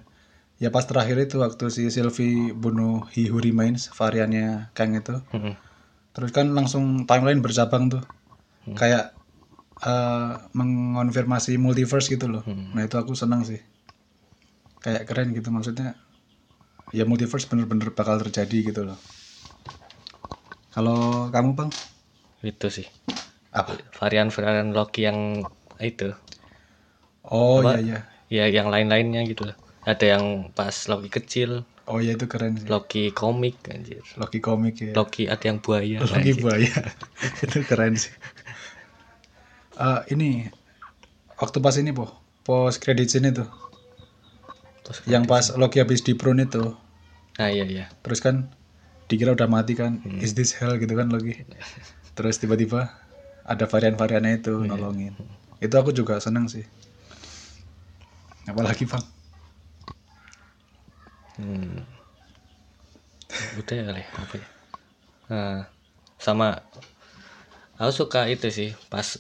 Ya 0.60 0.70
pas 0.76 0.84
terakhir 0.84 1.18
itu 1.24 1.40
waktu 1.40 1.66
si 1.72 1.84
Sylvie 1.88 2.52
bunuh 2.52 3.08
He 3.16 3.32
Who 3.32 3.40
Remains 3.40 3.88
variannya 3.96 4.76
Kang 4.76 4.92
itu. 4.92 5.16
Hmm. 5.32 5.56
Terus 6.12 6.32
kan 6.36 6.52
langsung 6.52 7.08
timeline 7.08 7.40
bercabang 7.40 7.88
tuh. 7.88 8.04
Kayak 8.76 9.16
eh, 9.84 10.34
mengonfirmasi 10.56 11.56
multiverse 11.60 12.08
gitu 12.12 12.28
loh. 12.28 12.44
Nah 12.76 12.84
itu 12.88 12.96
aku 13.00 13.16
senang 13.16 13.42
sih. 13.48 13.60
Kayak 14.84 15.08
keren 15.08 15.32
gitu 15.36 15.50
maksudnya. 15.52 15.96
Ya 16.92 17.06
multiverse 17.08 17.48
bener-bener 17.48 17.94
bakal 17.96 18.20
terjadi 18.20 18.58
gitu 18.74 18.82
loh. 18.88 18.98
Kalau 20.70 21.30
kamu 21.34 21.52
bang? 21.58 21.72
itu 22.40 22.68
sih 22.72 22.88
Apa? 23.52 23.76
varian-varian 24.00 24.72
Loki 24.72 25.04
yang 25.04 25.44
itu 25.80 26.16
Oh 27.28 27.60
Apa? 27.60 27.80
iya 27.80 27.80
iya. 27.84 28.00
ya 28.30 28.46
yang 28.62 28.68
lain-lainnya 28.72 29.22
gitu 29.28 29.50
loh 29.52 29.58
ada 29.90 30.06
yang 30.06 30.54
pas 30.54 30.86
Loki 30.86 31.10
kecil. 31.10 31.66
Oh 31.90 31.98
iya 31.98 32.14
itu 32.14 32.30
keren 32.30 32.54
sih. 32.62 32.70
Loki 32.70 33.10
komik 33.10 33.58
anjir. 33.66 34.06
Loki 34.22 34.38
komik 34.38 34.78
ya. 34.78 34.94
Loki 34.94 35.26
ada 35.26 35.42
yang 35.42 35.58
buaya 35.58 35.98
Loki 36.06 36.38
anjir. 36.38 36.38
buaya. 36.46 36.74
itu 37.50 37.58
keren 37.66 37.98
sih. 37.98 38.14
Eh, 39.74 40.02
ini 40.14 40.46
waktu 41.42 41.58
pas 41.58 41.74
ini 41.82 41.90
po. 41.90 42.14
Post 42.46 42.86
credit 42.86 43.10
scene 43.10 43.34
itu. 43.34 43.42
Terus- 44.86 45.02
yang 45.10 45.26
pas 45.26 45.50
Loki 45.58 45.82
habis 45.82 46.06
di 46.06 46.14
prune 46.14 46.46
itu. 46.46 46.78
Nah 47.42 47.50
iya 47.50 47.66
iya. 47.66 47.86
Terus 48.06 48.22
kan 48.22 48.54
dikira 49.10 49.34
udah 49.34 49.50
mati 49.50 49.74
kan 49.74 50.06
is 50.22 50.38
this 50.38 50.54
hell? 50.54 50.78
gitu 50.78 50.94
kan 50.94 51.10
Loki. 51.10 51.42
Terus 52.14 52.38
tiba-tiba 52.38 52.94
ada 53.42 53.66
varian-variannya 53.66 54.46
itu 54.46 54.54
nolongin. 54.62 55.18
Itu 55.58 55.74
aku 55.82 55.90
juga 55.90 56.22
seneng 56.22 56.46
sih. 56.46 56.70
Apalagi 58.46 58.86
bang 58.86 59.02
Hmm. 61.40 61.80
Udah 63.56 63.74
ya 63.80 63.84
kali 63.88 64.04
apa 64.04 64.34
ya? 64.36 64.48
Nah, 65.30 65.60
sama 66.20 66.60
aku 67.80 67.92
suka 67.96 68.28
itu 68.28 68.52
sih 68.52 68.70
pas 68.92 69.16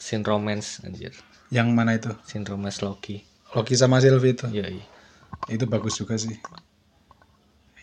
scene 0.00 0.26
romance 0.26 0.82
anjir. 0.82 1.14
yang 1.50 1.70
mana 1.74 1.94
itu 1.98 2.10
Scene 2.26 2.46
romance 2.46 2.78
Loki. 2.82 3.22
Loki 3.54 3.74
sama 3.74 3.98
Sylvie 3.98 4.34
itu 4.34 4.46
Iya, 4.50 4.66
iya. 4.70 4.84
itu 5.50 5.66
bagus 5.66 5.98
juga 5.98 6.14
sih 6.14 6.34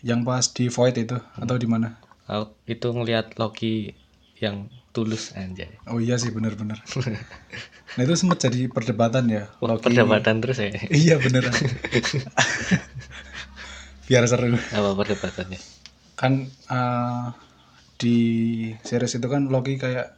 yang 0.00 0.24
pas 0.24 0.44
di 0.52 0.68
Void 0.68 0.96
itu 0.96 1.16
atau 1.36 1.56
di 1.56 1.68
mana 1.68 1.96
Aku 2.28 2.56
itu 2.68 2.88
ngelihat 2.92 3.36
Loki 3.40 3.92
yang 4.38 4.68
tulus 4.92 5.32
anjay. 5.32 5.68
Oh 5.88 5.96
iya 5.98 6.14
sih 6.20 6.28
bener-bener. 6.30 6.76
nah 7.96 8.02
itu 8.04 8.14
sempat 8.14 8.38
jadi 8.44 8.68
perdebatan 8.68 9.26
ya. 9.32 9.48
Wah, 9.58 9.74
Loki. 9.74 9.88
perdebatan 9.88 10.38
terus 10.44 10.60
ya. 10.60 10.70
Iya 10.92 11.14
beneran. 11.18 11.50
Biar 14.08 14.24
seru. 14.24 14.56
Apa 14.72 14.96
perdebatannya? 14.96 15.60
Kan 16.16 16.32
eh, 16.48 17.24
di 18.00 18.16
series 18.80 19.18
itu 19.18 19.26
kan 19.28 19.46
Loki 19.52 19.76
kayak 19.76 20.08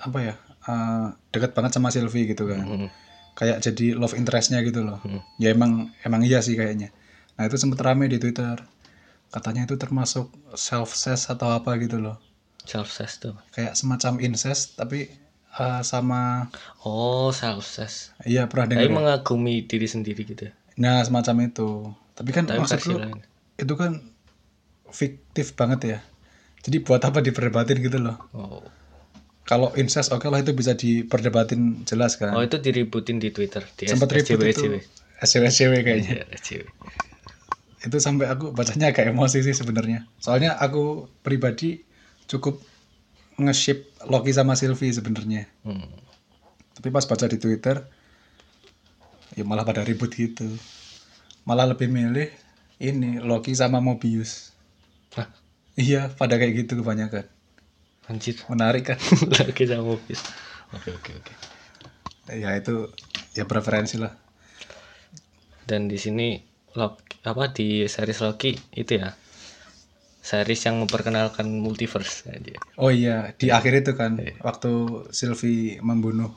apa 0.00 0.18
ya? 0.20 0.34
eh, 0.64 1.06
dekat 1.28 1.52
banget 1.52 1.76
sama 1.76 1.92
Sylvie 1.92 2.24
gitu 2.24 2.48
kan. 2.48 2.64
Hmm. 2.64 2.88
Kayak 3.36 3.60
jadi 3.60 3.92
love 3.94 4.16
interestnya 4.16 4.64
gitu 4.64 4.80
loh. 4.80 4.98
Ya 5.36 5.52
emang 5.52 5.92
emang 6.02 6.24
iya 6.24 6.40
sih 6.40 6.56
kayaknya. 6.56 6.88
Nah 7.36 7.44
itu 7.44 7.60
sempat 7.60 7.82
rame 7.84 8.08
di 8.08 8.16
Twitter. 8.16 8.56
Katanya 9.28 9.66
itu 9.66 9.74
termasuk 9.74 10.30
self 10.54 10.94
cess 10.94 11.26
atau 11.28 11.50
apa 11.52 11.74
gitu 11.76 11.98
loh. 12.00 12.16
Self 12.64 12.88
cess 12.88 13.20
tuh. 13.20 13.34
Kayak 13.52 13.74
semacam 13.76 14.22
incest 14.24 14.78
tapi 14.78 15.10
eh, 15.52 15.82
sama 15.84 16.48
Oh, 16.80 17.28
self 17.28 17.66
cess. 17.66 18.14
iya 18.24 18.46
pernah 18.48 18.70
Tapi 18.72 18.86
dengar. 18.86 18.88
ya? 18.88 18.94
mengagumi 18.94 19.66
diri 19.66 19.84
sendiri 19.84 20.22
gitu. 20.24 20.48
Nah, 20.78 21.02
semacam 21.04 21.50
itu. 21.50 21.92
Tapi 22.14 22.30
kan 22.30 22.46
Tapi 22.46 22.62
maksud 22.62 22.80
lu, 22.88 22.98
lain. 23.02 23.18
Itu 23.58 23.74
kan 23.78 24.02
fiktif 24.90 25.54
banget 25.54 25.80
ya. 25.84 25.98
Jadi 26.64 26.80
buat 26.80 27.02
apa 27.04 27.20
diperdebatin 27.20 27.78
gitu 27.84 27.98
loh. 28.00 28.16
Oh. 28.32 28.64
Kalau 29.44 29.68
incest 29.76 30.08
oke 30.16 30.24
lah 30.32 30.40
itu 30.40 30.56
bisa 30.56 30.72
diperdebatin 30.72 31.84
jelas 31.84 32.16
kan. 32.16 32.32
Oh, 32.32 32.40
itu 32.40 32.56
diributin 32.56 33.20
di 33.20 33.28
Twitter 33.28 33.60
di 33.76 33.84
Sempat 33.84 34.08
ribut 34.16 34.48
itu. 34.48 34.80
SCW 35.20 35.84
kayaknya. 35.84 36.24
Iya, 36.24 36.24
SJW. 36.40 36.64
Itu 37.84 37.96
sampai 38.00 38.32
aku 38.32 38.56
bacanya 38.56 38.88
agak 38.88 39.12
emosi 39.12 39.44
sih 39.44 39.52
sebenarnya. 39.52 40.08
Soalnya 40.16 40.56
aku 40.56 41.12
pribadi 41.20 41.84
cukup 42.24 42.56
nge-ship 43.36 43.92
Loki 44.08 44.32
sama 44.32 44.56
Sylvie 44.56 44.96
sebenarnya. 44.96 45.44
Hmm. 45.68 45.92
Tapi 46.72 46.88
pas 46.88 47.04
baca 47.04 47.28
di 47.28 47.36
Twitter 47.36 47.84
ya 49.36 49.44
malah 49.44 49.68
pada 49.68 49.84
ribut 49.84 50.08
gitu. 50.16 50.48
Malah 51.44 51.76
lebih 51.76 51.92
milih 51.92 52.32
ini 52.82 53.22
Loki 53.22 53.54
sama 53.54 53.78
Mobius. 53.78 54.50
Hah? 55.14 55.30
Iya, 55.74 56.10
pada 56.14 56.38
kayak 56.38 56.66
gitu 56.66 56.82
kebanyakan. 56.82 57.26
Anjir. 58.06 58.36
Menarik 58.46 58.94
kan? 58.94 58.98
Lagi 59.34 59.64
sama 59.64 59.96
mobil. 59.96 60.18
Oke, 60.76 60.90
oke, 60.92 61.12
oke. 61.18 61.34
ya 62.32 62.56
itu 62.56 62.88
ya 63.36 63.44
preferensi 63.44 64.00
lah. 64.00 64.12
Dan 65.64 65.88
di 65.88 65.96
sini 65.96 66.40
Loki, 66.76 67.20
apa 67.24 67.52
di 67.52 67.84
series 67.88 68.20
Loki 68.20 68.52
itu 68.76 68.92
ya 69.00 69.12
series 70.24 70.64
yang 70.64 70.80
memperkenalkan 70.80 71.44
multiverse 71.48 72.32
aja. 72.32 72.56
Oh 72.80 72.88
iya, 72.88 73.36
di 73.36 73.52
akhir 73.52 73.84
itu 73.84 73.92
kan 73.92 74.16
waktu 74.40 75.04
Sylvie 75.12 75.76
membunuh 75.84 76.32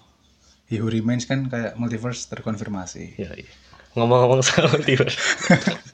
He 0.67 0.83
Who 0.83 0.91
Remains 0.91 1.23
kan 1.23 1.47
kayak 1.47 1.79
multiverse 1.79 2.27
terkonfirmasi. 2.27 3.15
Iya, 3.15 3.31
iya. 3.39 3.51
Ngomong-ngomong 3.95 4.43
soal 4.43 4.67
multiverse. 4.67 5.15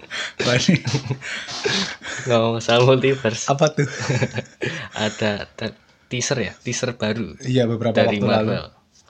Ngomong 2.27 2.59
soal 2.59 2.83
multiverse. 2.83 3.47
apa 3.51 3.69
tuh? 3.71 3.87
Ada 5.05 5.47
te- 5.53 5.75
teaser 6.07 6.37
ya, 6.39 6.53
teaser 6.61 6.93
baru 6.93 7.33
Iya 7.41 7.65
beberapa 7.65 7.93
dari 7.97 8.17
waktu 8.21 8.27
lalu. 8.27 8.49
Marvel. 8.53 8.65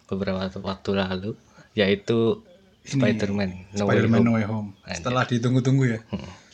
Beberapa 0.09 0.39
waktu 0.61 0.91
lalu 0.93 1.31
yaitu 1.73 2.43
Spider-Man 2.83 3.73
No 3.79 3.87
Way 3.87 4.03
Spider-Man 4.03 4.19
Home. 4.19 4.27
No 4.27 4.33
Way 4.35 4.45
Home. 4.45 4.69
Setelah 4.87 5.23
ditunggu-tunggu 5.25 5.85
ya. 5.87 5.99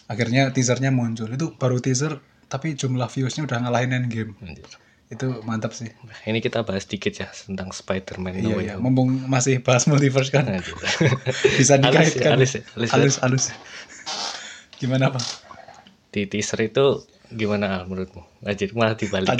Akhirnya 0.05 0.49
teasernya 0.49 0.89
muncul. 0.89 1.29
Itu 1.29 1.53
baru 1.57 1.81
teaser 1.81 2.17
tapi 2.49 2.73
jumlah 2.73 3.05
viewsnya 3.09 3.45
udah 3.45 3.61
ngalahin 3.65 3.93
Endgame. 3.93 4.33
Anjir. 4.41 4.65
Itu 5.09 5.41
mantap 5.41 5.73
sih. 5.73 5.89
Nah, 6.05 6.17
Ini 6.21 6.37
kita 6.37 6.61
bahas 6.61 6.85
dikit 6.85 7.17
ya 7.17 7.29
tentang 7.33 7.73
Spider-Man 7.73 8.41
No 8.41 8.49
Iya, 8.53 8.55
Way 8.57 8.65
iya. 8.65 8.73
Home. 8.77 8.83
Mumpung 8.89 9.09
masih 9.25 9.61
bahas 9.61 9.89
multiverse 9.89 10.29
kan. 10.29 10.45
Bisa 11.57 11.77
ya, 11.77 11.81
dikaitkan. 11.81 12.37
halus 12.37 12.57
ya, 12.57 12.61
halus 12.73 12.89
ya. 12.89 12.93
halus, 12.93 13.15
halus. 13.21 13.45
Gimana 14.79 15.11
Pak? 15.11 15.23
Di 16.09 16.25
teaser 16.25 16.65
itu 16.65 17.03
gimana 17.29 17.85
menurutmu? 17.85 18.23
Anjir, 18.47 18.73
malah 18.73 18.95
dibalik. 18.97 19.29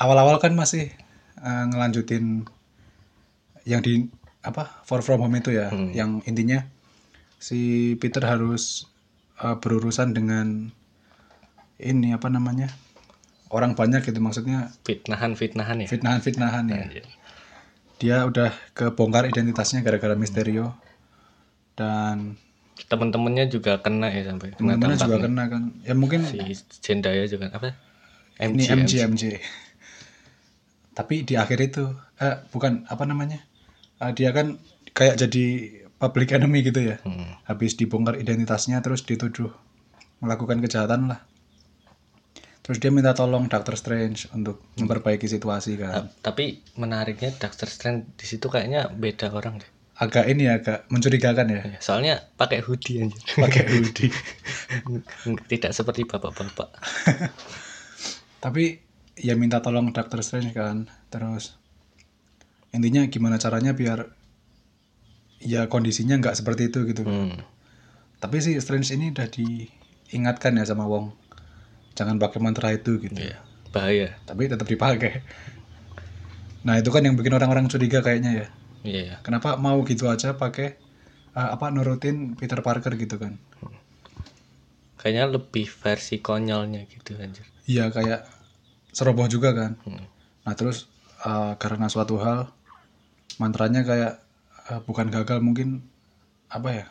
Awal-awal 0.00 0.40
kan 0.40 0.56
masih 0.56 0.88
eh, 1.36 1.64
ngelanjutin 1.68 2.46
yang 3.68 3.84
di 3.84 4.08
apa 4.40 4.80
For 4.88 5.04
From 5.04 5.20
Home 5.20 5.36
itu 5.36 5.52
ya, 5.52 5.68
Hmm. 5.68 5.92
yang 5.92 6.24
intinya 6.24 6.64
si 7.36 7.92
Peter 8.00 8.24
harus 8.24 8.88
eh, 9.42 9.56
berurusan 9.60 10.16
dengan 10.16 10.72
ini 11.80 12.12
apa 12.16 12.28
namanya 12.32 12.72
orang 13.50 13.72
banyak 13.76 14.04
gitu 14.04 14.20
maksudnya 14.20 14.70
fitnahan-fitnahan 14.84 15.84
ya 15.84 15.88
fitnahan-fitnahan 15.90 16.64
ya. 16.70 16.80
Anjir. 16.86 17.04
Dia 18.00 18.24
udah 18.24 18.54
kebongkar 18.72 19.28
identitasnya 19.28 19.84
gara-gara 19.84 20.16
Misterio 20.16 20.72
dan 21.80 22.36
temen-temennya 22.92 23.48
juga 23.48 23.80
kena 23.80 24.12
ya 24.12 24.28
sampai 24.28 24.52
kena 24.52 24.76
teman-temannya 24.76 24.98
juga 25.00 25.16
kena 25.24 25.44
kan. 25.48 25.62
Ya 25.80 25.96
mungkin 25.96 26.28
si 26.28 26.36
Zendaya 26.84 27.24
juga 27.24 27.48
apa 27.48 27.72
ini 28.40 28.68
MG, 28.68 28.84
MJ 28.84 28.92
MJ. 29.08 29.24
Tapi 30.92 31.24
di 31.24 31.40
akhir 31.40 31.58
itu 31.64 31.88
eh 32.20 32.36
bukan 32.52 32.84
apa 32.92 33.08
namanya? 33.08 33.40
Eh, 34.04 34.12
dia 34.12 34.36
kan 34.36 34.60
kayak 34.92 35.16
jadi 35.16 35.44
public 35.96 36.36
enemy 36.36 36.60
gitu 36.60 36.84
ya. 36.92 37.00
Hmm. 37.00 37.40
Habis 37.48 37.80
dibongkar 37.80 38.20
identitasnya 38.20 38.84
terus 38.84 39.00
dituduh 39.08 39.52
melakukan 40.20 40.60
kejahatan 40.60 41.16
lah. 41.16 41.24
Terus 42.60 42.76
dia 42.76 42.92
minta 42.92 43.16
tolong 43.16 43.48
Doctor 43.48 43.72
Strange 43.72 44.28
untuk 44.36 44.60
memperbaiki 44.76 45.24
situasi 45.24 45.80
kan. 45.80 46.04
Ta- 46.04 46.32
tapi 46.32 46.60
menariknya 46.76 47.32
Doctor 47.40 47.72
Strange 47.72 48.12
di 48.20 48.28
situ 48.28 48.52
kayaknya 48.52 48.92
beda 48.92 49.32
orang 49.32 49.64
deh 49.64 49.79
Agak 50.00 50.32
ini 50.32 50.48
ya, 50.48 50.56
agak 50.56 50.88
mencurigakan 50.88 51.52
ya. 51.52 51.60
Ya, 51.76 51.78
soalnya 51.84 52.24
pakai 52.40 52.64
hoodie 52.64 53.04
anjir 53.04 53.20
Pakai 53.36 53.68
hoodie. 53.76 54.08
tidak 55.44 55.76
seperti 55.76 56.08
bapak-bapak 56.08 56.72
Tapi 58.44 58.80
ya 59.20 59.36
minta 59.36 59.60
tolong 59.60 59.92
Doctor 59.92 60.24
Strange 60.24 60.56
kan. 60.56 60.88
Terus 61.12 61.60
intinya 62.72 63.04
gimana 63.12 63.36
caranya 63.36 63.76
biar 63.76 64.08
ya 65.44 65.68
kondisinya 65.68 66.16
nggak 66.16 66.36
seperti 66.40 66.72
itu 66.72 66.88
gitu. 66.88 67.04
hmm. 67.04 67.44
Tapi 68.20 68.36
si 68.40 68.56
Strange 68.60 68.88
ini 68.96 69.12
udah 69.12 69.28
diingatkan 69.28 70.56
ya 70.56 70.64
sama 70.64 70.88
Wong. 70.88 71.12
Jangan 71.92 72.16
pakai 72.16 72.40
mantra 72.40 72.72
itu 72.72 72.96
gitu. 73.00 73.20
Iya, 73.20 73.36
bahaya 73.72 74.16
Tapi 74.24 74.48
tetap 74.48 74.64
dipakai. 74.64 75.20
Nah, 76.60 76.76
itu 76.76 76.92
kan 76.92 77.00
yang 77.00 77.16
bikin 77.16 77.32
orang-orang 77.32 77.68
curiga 77.72 78.04
kayaknya 78.04 78.44
ya. 78.44 78.46
Iya 78.84 79.00
ya. 79.14 79.16
Kenapa 79.24 79.56
mau 79.60 79.78
gitu 79.84 80.08
aja 80.08 80.34
pakai 80.36 80.76
eh, 81.36 81.48
apa 81.54 81.66
nurutin 81.74 82.34
Peter 82.38 82.60
Parker 82.64 82.94
gitu 82.96 83.16
kan. 83.20 83.34
kayaknya 85.00 85.32
lebih 85.32 85.64
versi 85.64 86.20
konyolnya 86.20 86.84
gitu 86.84 87.16
anjir 87.16 87.48
Iya 87.64 87.88
kayak 87.88 88.20
ceroboh 88.92 89.24
juga 89.30 89.54
kan. 89.56 89.72
Hmm. 89.86 90.04
Nah, 90.44 90.54
terus 90.58 90.90
eh, 91.24 91.52
karena 91.56 91.86
suatu 91.88 92.20
hal 92.20 92.50
mantranya 93.40 93.80
kayak 93.86 94.20
eh, 94.68 94.80
bukan 94.84 95.08
gagal 95.08 95.38
mungkin 95.40 95.80
apa 96.50 96.68
ya? 96.84 96.86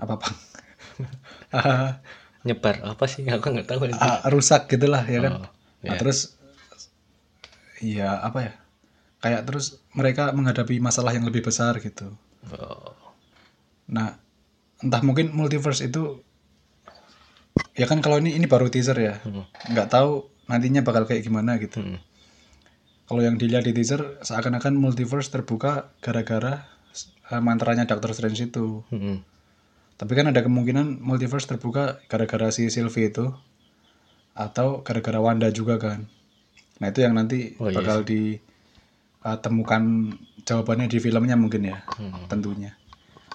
Apa 0.00 0.14
Bang? 0.16 0.36
Nyebar 2.48 2.80
apa 2.88 3.04
sih 3.04 3.28
aku 3.28 3.52
nggak 3.52 3.68
tahu 3.68 3.84
ah, 4.00 4.24
rusak 4.32 4.66
gitulah 4.72 5.04
ya 5.04 5.20
kan. 5.20 5.32
Oh, 5.44 5.48
Nah, 5.84 5.96
iya. 5.96 6.00
terus 6.00 6.18
iya 7.84 8.10
apa 8.24 8.38
ya? 8.48 8.52
Kayak 9.20 9.44
terus 9.44 9.80
mereka 9.92 10.32
menghadapi 10.32 10.80
masalah 10.80 11.12
yang 11.12 11.28
lebih 11.28 11.44
besar 11.44 11.76
gitu. 11.80 12.08
Oh, 12.56 12.96
Nah, 13.90 14.16
entah 14.80 15.02
mungkin 15.02 15.34
multiverse 15.34 15.82
itu 15.84 16.22
ya 17.74 17.84
kan 17.90 17.98
kalau 18.00 18.22
ini 18.22 18.38
ini 18.38 18.46
baru 18.46 18.70
teaser 18.70 18.96
ya. 18.96 19.18
Hmm. 19.26 19.44
Nggak 19.74 19.90
tahu 19.90 20.30
nantinya 20.46 20.80
bakal 20.86 21.04
kayak 21.04 21.26
gimana 21.26 21.58
gitu. 21.58 21.82
hmm. 21.82 21.98
Kalau 23.10 23.20
yang 23.26 23.36
dilihat 23.36 23.66
di 23.66 23.74
teaser 23.74 24.22
seakan-akan 24.22 24.78
multiverse 24.78 25.34
terbuka 25.34 25.90
gara-gara 25.98 26.70
eh, 27.34 27.42
mantranya 27.42 27.84
Doctor 27.84 28.14
Strange 28.14 28.46
itu. 28.46 28.86
Hmm. 28.94 29.26
Tapi 29.98 30.12
kan 30.16 30.30
ada 30.30 30.40
kemungkinan 30.40 31.02
multiverse 31.02 31.50
terbuka 31.50 32.00
gara-gara 32.08 32.48
si 32.54 32.70
Sylvie 32.72 33.12
itu 33.12 33.28
atau 34.32 34.80
gara-gara 34.86 35.18
Wanda 35.20 35.50
juga 35.52 35.76
kan. 35.76 36.06
Nah, 36.80 36.88
itu 36.88 37.04
yang 37.04 37.12
nanti 37.12 37.58
Oh, 37.60 37.68
iya 37.68 38.00
bakal 39.20 39.36
ditemukan 39.36 39.82
jawabannya 40.42 40.86
di 40.86 40.98
filmnya 40.98 41.36
mungkin 41.36 41.62
ya, 41.66 41.84
Hmm. 41.94 42.24
tentunya. 42.26 42.72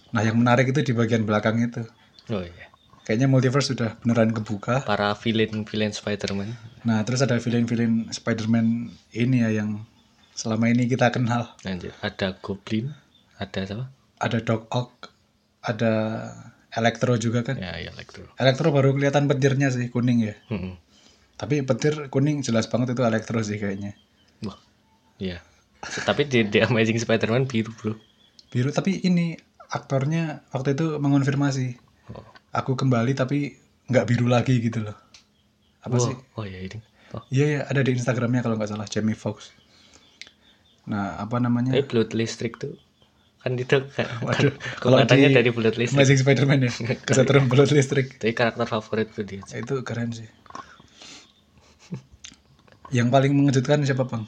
Nah, 0.09 0.21
yang 0.21 0.35
menarik 0.35 0.67
itu 0.67 0.81
di 0.81 0.91
bagian 0.91 1.23
belakang 1.23 1.61
itu. 1.61 1.85
oh 2.27 2.41
iya 2.41 2.67
Kayaknya 3.01 3.27
multiverse 3.27 3.69
sudah 3.69 3.93
beneran 3.99 4.31
kebuka. 4.31 4.81
para 4.81 5.13
villain 5.13 5.61
villain 5.61 5.93
Spider-Man 5.93 6.57
Nah, 6.83 7.01
terus 7.01 7.21
ada 7.21 7.37
villain-villain 7.37 8.09
Spider-Man 8.09 8.65
ini 9.11 9.41
ya 9.41 9.53
yang 9.55 9.85
selama 10.31 10.67
ini 10.67 10.85
kita 10.85 11.09
kenal. 11.09 11.53
anjir 11.61 11.93
ada 11.99 12.33
Goblin 12.35 12.97
ada 13.35 13.61
siapa 13.61 13.85
Ada 14.15 14.41
Doc 14.41 14.65
Ock, 14.69 15.13
ada 15.61 15.93
Electro 16.71 17.13
juga 17.15 17.39
kan. 17.41 17.55
ya 17.55 17.77
ya 17.77 17.89
Electro 17.89 18.25
Electro 18.35 18.67
baru 18.69 18.91
kelihatan 18.91 19.27
petirnya 19.27 19.69
sih, 19.69 19.87
kuning 19.87 20.23
ya. 20.23 20.35
hmm. 20.49 20.73
Tapi 21.35 21.61
petir 21.61 22.09
kuning 22.09 22.41
jelas 22.41 22.65
banget 22.65 22.91
itu 22.91 23.01
Electro 23.01 23.37
sih 23.39 23.55
kayaknya. 23.55 23.93
wah 24.41 24.57
iya 25.17 25.45
tapi 26.05 26.25
di, 26.25 26.45
di 26.47 26.59
Amazing 26.61 26.97
Spider-Man 27.01 27.45
biru 27.49 27.71
bro 27.75 27.93
Biru 28.49 28.69
tapi 28.71 29.03
ini 29.03 29.35
aktornya 29.67 30.45
waktu 30.53 30.77
itu 30.77 30.95
mengonfirmasi. 31.01 31.67
oh, 32.15 32.23
Aku 32.55 32.77
kembali 32.79 33.11
tapi 33.17 33.57
nggak 33.91 34.05
biru 34.07 34.25
lagi 34.31 34.57
gitu 34.63 34.85
loh. 34.85 34.95
Apa 35.83 35.97
Wah, 35.99 36.05
sih? 36.09 36.15
oh 36.39 36.45
ya 36.47 36.59
ini 36.61 36.79
oh. 37.13 37.21
Iya 37.29 37.45
ya, 37.45 37.59
ada 37.69 37.81
di 37.85 37.91
Instagramnya 37.93 38.41
kalau 38.45 38.55
nggak 38.57 38.71
salah 38.71 38.87
Jamie 38.89 39.17
Foxx. 39.17 39.53
Nah, 40.89 41.17
apa 41.17 41.37
namanya? 41.41 41.73
tapi 41.73 41.85
blood 41.85 42.13
listrik 42.13 42.57
tuh 42.61 42.77
kan 43.45 43.53
itu 43.61 43.77
kan, 43.93 44.09
Waduh, 44.25 44.53
kan 44.57 44.57
kalau 44.81 44.97
kekuatannya 45.05 45.29
di 45.29 45.35
dari 45.37 45.49
blood 45.53 45.77
listrik 45.77 45.97
Amazing 46.01 46.19
Spider-Man 46.25 46.59
ya, 46.65 46.71
kesetrum 47.07 47.45
bulat 47.45 47.69
listrik. 47.69 48.17
tapi 48.17 48.33
karakter 48.33 48.65
favorit 48.65 49.13
tuh 49.13 49.25
dia 49.25 49.41
Itu 49.53 49.81
keren 49.85 50.09
sih. 50.13 50.25
Yang 52.93 53.07
paling 53.09 53.31
mengejutkan 53.33 53.81
siapa 53.81 54.05
bang? 54.05 54.23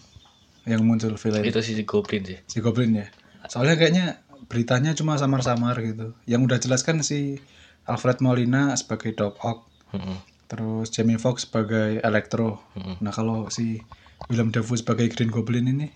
Yang 0.67 0.81
muncul 0.83 1.13
villain 1.15 1.47
itu 1.47 1.59
si 1.63 1.71
Goblin 1.87 2.21
sih 2.27 2.37
si 2.43 2.57
Goblin 2.59 2.99
ya. 2.99 3.07
Soalnya 3.47 3.79
kayaknya 3.79 4.05
beritanya 4.51 4.91
cuma 4.91 5.15
samar-samar 5.15 5.79
gitu. 5.79 6.11
Yang 6.27 6.41
udah 6.51 6.57
jelas 6.59 6.83
kan 6.83 6.99
si 7.01 7.39
Alfred 7.87 8.19
Molina 8.19 8.75
sebagai 8.75 9.15
Doc 9.15 9.39
Ock, 9.41 9.71
Hmm. 9.95 10.19
terus 10.51 10.91
Jamie 10.91 11.15
Foxx 11.15 11.47
sebagai 11.47 12.03
Electro. 12.03 12.59
Hmm. 12.75 12.99
Nah 12.99 13.15
kalau 13.15 13.47
si 13.47 13.79
Willem 14.27 14.51
Dafoe 14.51 14.75
sebagai 14.75 15.07
Green 15.07 15.31
Goblin 15.31 15.71
ini, 15.71 15.87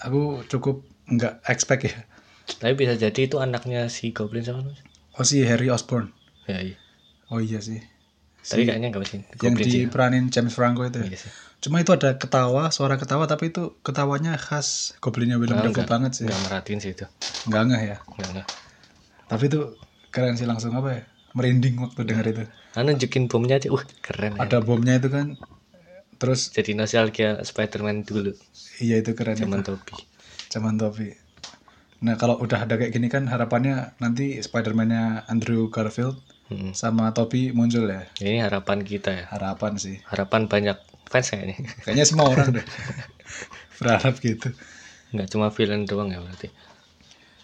aku 0.00 0.40
cukup 0.48 0.80
nggak 1.04 1.44
expect 1.44 1.92
ya. 1.92 1.96
tapi 2.48 2.72
bisa 2.80 2.96
jadi 2.96 3.28
itu 3.28 3.36
anaknya 3.36 3.92
si 3.92 4.16
Goblin 4.16 4.40
sama? 4.40 4.72
Oh 5.20 5.24
si 5.28 5.44
Harry 5.44 5.68
Osborn. 5.68 6.08
ya 6.48 6.64
iya 6.64 6.80
Oh 7.28 7.44
iya 7.44 7.60
sih. 7.60 7.84
Tapi 8.48 8.62
kayaknya 8.64 8.88
enggak 8.88 9.04
sih 9.06 9.20
Yang 9.38 9.54
sih 9.60 9.72
diperanin 9.84 10.24
James 10.28 10.52
Franco 10.52 10.82
itu 10.82 10.98
ya. 10.98 11.06
Iya 11.06 11.18
sih. 11.20 11.30
Cuma 11.58 11.82
itu 11.82 11.90
ada 11.90 12.14
ketawa, 12.14 12.70
suara 12.70 12.94
ketawa 12.94 13.26
tapi 13.26 13.50
itu 13.50 13.76
ketawanya 13.82 14.38
khas 14.38 14.94
Goblinnya 14.98 15.36
Willem 15.36 15.58
Oh, 15.58 15.68
Dafoe 15.68 15.82
enggak. 15.84 15.90
banget 15.90 16.10
sih. 16.14 16.24
nggak 16.24 16.40
merhatiin 16.46 16.78
sih 16.78 16.90
itu 16.94 17.04
Nggak 17.46 17.62
ngeh 17.66 17.82
ya. 17.84 17.96
nggak 18.08 18.28
nggak 18.32 18.46
Tapi 19.26 19.44
itu 19.46 19.60
keren 20.08 20.34
sih 20.34 20.46
langsung 20.46 20.72
apa 20.72 20.88
ya? 20.90 21.02
Merinding 21.36 21.76
waktu 21.78 22.00
dengar 22.02 22.24
itu. 22.24 22.44
nah, 22.72 22.82
nunjukin 22.82 23.26
bomnya 23.26 23.58
aja 23.58 23.68
uh 23.68 23.82
keren 24.00 24.32
ya. 24.34 24.40
Ada 24.40 24.58
bomnya 24.62 24.96
itu 24.96 25.08
kan. 25.08 25.36
Terus 26.18 26.50
jadi 26.50 26.74
nostalgia 26.74 27.38
Spider-Man 27.40 28.02
dulu 28.02 28.34
iya 28.78 28.98
itu 28.98 29.14
keren 29.14 29.34
zaman 29.34 29.60
itu. 29.62 29.74
Toby 29.74 29.94
Zaman 30.48 30.74
Topi. 30.74 31.12
Nah 31.98 32.14
kalau 32.14 32.38
udah 32.38 32.64
ada 32.64 32.74
kayak 32.74 32.90
gini 32.90 33.06
kan 33.06 33.26
harapannya 33.26 33.92
nanti 33.98 34.38
Spider-Man-nya 34.38 35.26
Andrew 35.26 35.66
Garfield 35.68 36.16
Hmm. 36.48 36.72
sama 36.72 37.12
Topi 37.12 37.52
muncul 37.52 37.84
ya. 37.84 38.08
ini 38.18 38.40
harapan 38.40 38.80
kita 38.80 39.12
ya 39.12 39.24
Harapan 39.28 39.76
sih. 39.76 40.00
harapan 40.08 40.48
banyak 40.48 40.80
fans 41.04 41.28
kayaknya 41.28 41.60
Kayaknya 41.84 42.04
semua 42.04 42.26
orang 42.32 42.56
deh 42.56 42.66
berharap 43.78 44.16
gitu. 44.18 44.48
nggak 45.10 45.28
cuma 45.28 45.48
villain 45.48 45.84
doang 45.84 46.08
ya 46.08 46.18
berarti 46.18 46.48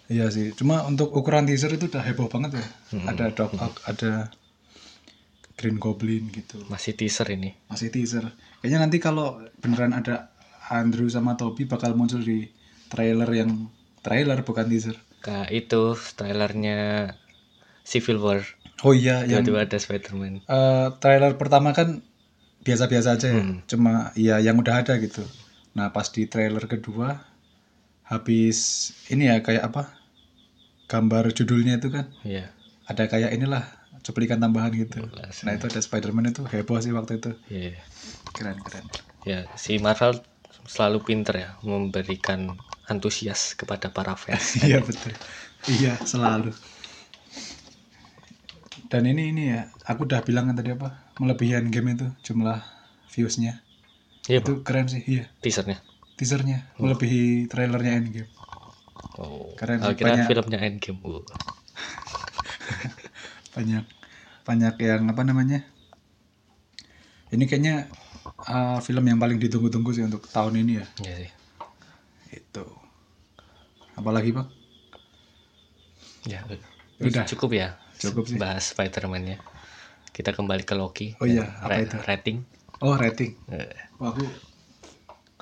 Iya 0.05 0.29
sih. 0.29 0.53
Cuma 0.53 0.85
untuk 0.85 1.17
ukuran 1.17 1.45
teaser 1.45 1.73
itu 1.73 1.89
udah 1.89 2.05
heboh 2.05 2.29
banget 2.29 2.61
ya. 2.61 2.65
Hmm. 2.93 3.09
Ada 3.09 3.33
Doc 3.33 3.57
Ock, 3.57 3.81
ada 3.89 4.29
Green 5.57 5.81
Goblin 5.81 6.29
gitu. 6.29 6.61
masih 6.69 6.93
teaser 6.93 7.25
ini 7.31 7.57
Masih 7.69 7.89
teaser. 7.89 8.29
Kayaknya 8.61 8.85
nanti 8.85 9.01
kalau 9.01 9.41
beneran 9.61 9.93
ada 9.93 10.29
Andrew 10.69 11.09
sama 11.09 11.37
Toby 11.37 11.65
bakal 11.65 11.93
muncul 11.93 12.21
di 12.21 12.53
trailer 12.89 13.29
yang 13.31 13.69
trailer 14.01 14.45
bukan 14.45 14.65
teaser. 14.67 14.97
kayak 15.21 15.49
itu 15.51 15.83
trailernya 16.17 17.17
Civil 17.81 18.21
War 18.21 18.45
Oh 18.83 18.93
iya, 18.93 19.23
yang 19.23 19.45
tiba-tiba 19.47 19.61
ada 19.65 19.79
Spider-Man 19.79 20.35
eh, 20.45 20.87
trailer 21.01 21.33
pertama 21.39 21.71
kan 21.73 22.03
biasa-biasa 22.67 23.09
aja 23.17 23.29
ya. 23.31 23.43
Hmm. 23.43 23.61
Cuma 23.71 23.93
ya 24.19 24.37
yang 24.43 24.57
udah 24.61 24.83
ada 24.83 24.95
gitu. 24.99 25.23
Nah, 25.77 25.93
pas 25.95 26.09
di 26.11 26.25
trailer 26.27 26.65
kedua 26.67 27.21
habis 28.05 28.91
ini 29.13 29.31
ya 29.31 29.41
kayak 29.41 29.65
apa? 29.73 29.83
Gambar 30.89 31.33
judulnya 31.33 31.81
itu 31.81 31.89
kan 31.89 32.07
iya 32.25 32.53
ada 32.85 33.09
kayak 33.09 33.33
inilah 33.33 33.65
cuplikan 34.05 34.39
tambahan 34.41 34.73
gitu. 34.77 35.01
Jelas. 35.01 35.45
Nah, 35.49 35.57
itu 35.57 35.65
ada 35.71 35.81
Spider-Man 35.81 36.33
itu 36.33 36.43
heboh 36.45 36.79
sih 36.85 36.93
waktu 36.93 37.21
itu. 37.21 37.31
iya 37.49 37.73
Keren, 38.37 38.59
keren. 38.67 38.87
ya 39.25 39.47
si 39.57 39.79
Marvel 39.81 40.21
selalu 40.69 40.99
pinter 41.07 41.35
ya 41.39 41.51
memberikan 41.65 42.59
antusias 42.91 43.57
kepada 43.57 43.89
para 43.89 44.13
fans 44.19 44.59
Iya, 44.69 44.85
betul. 44.85 45.13
Iya, 45.65 45.93
selalu. 46.05 46.53
Dan 48.95 49.05
ini 49.05 49.29
ini 49.29 49.43
ya, 49.51 49.67
aku 49.85 50.07
udah 50.07 50.23
bilang 50.23 50.47
kan 50.47 50.55
tadi 50.55 50.71
apa? 50.71 51.11
Melebihi 51.19 51.59
game 51.67 51.93
itu 51.93 52.07
jumlah 52.23 52.63
viewsnya 53.11 53.59
Iya, 54.25 54.39
itu 54.39 54.63
keren 54.63 54.87
sih 54.87 55.03
iya 55.05 55.27
teasernya. 55.39 55.79
teasernya 56.15 56.71
melebihi 56.79 57.47
trailernya 57.47 57.93
Endgame 57.99 58.31
Oh, 59.15 59.55
Keren 59.55 59.79
oh, 59.83 59.91
sih, 59.91 59.97
kira 59.97 60.15
banyak- 60.15 60.27
filmnya 60.27 60.59
Endgame. 60.61 60.99
Uh. 61.03 61.19
banyak 63.55 63.85
banyak 64.43 64.75
yang 64.81 65.03
apa 65.07 65.23
namanya 65.23 65.63
ini 67.31 67.45
kayaknya 67.45 67.91
uh, 68.41 68.79
film 68.79 69.05
yang 69.05 69.19
paling 69.19 69.37
ditunggu-tunggu 69.37 69.91
sih 69.91 70.03
untuk 70.03 70.25
tahun 70.25 70.57
ini 70.57 70.73
ya 70.79 70.85
Iya 71.01 71.15
sih. 71.21 71.31
itu 72.33 72.65
apalagi 73.93 74.31
bang 74.31 74.49
Ya, 76.25 76.41
Udah. 76.99 77.29
cukup 77.29 77.53
ya. 77.53 77.77
Cukup 78.11 78.25
sih. 78.29 78.39
Bahas 78.41 78.75
Spider-Man 78.75 79.23
ya. 79.25 79.39
Kita 80.15 80.31
kembali 80.37 80.63
ke 80.67 80.75
Loki. 80.77 81.17
Oh 81.19 81.27
iya, 81.27 81.45
apa 81.59 81.75
ra- 81.75 81.83
itu? 81.83 81.97
Rating. 82.05 82.39
oh 82.85 82.95
rating 83.01 83.33
Eh, 83.49 83.71
Wah, 83.97 84.13
aku 84.13 84.29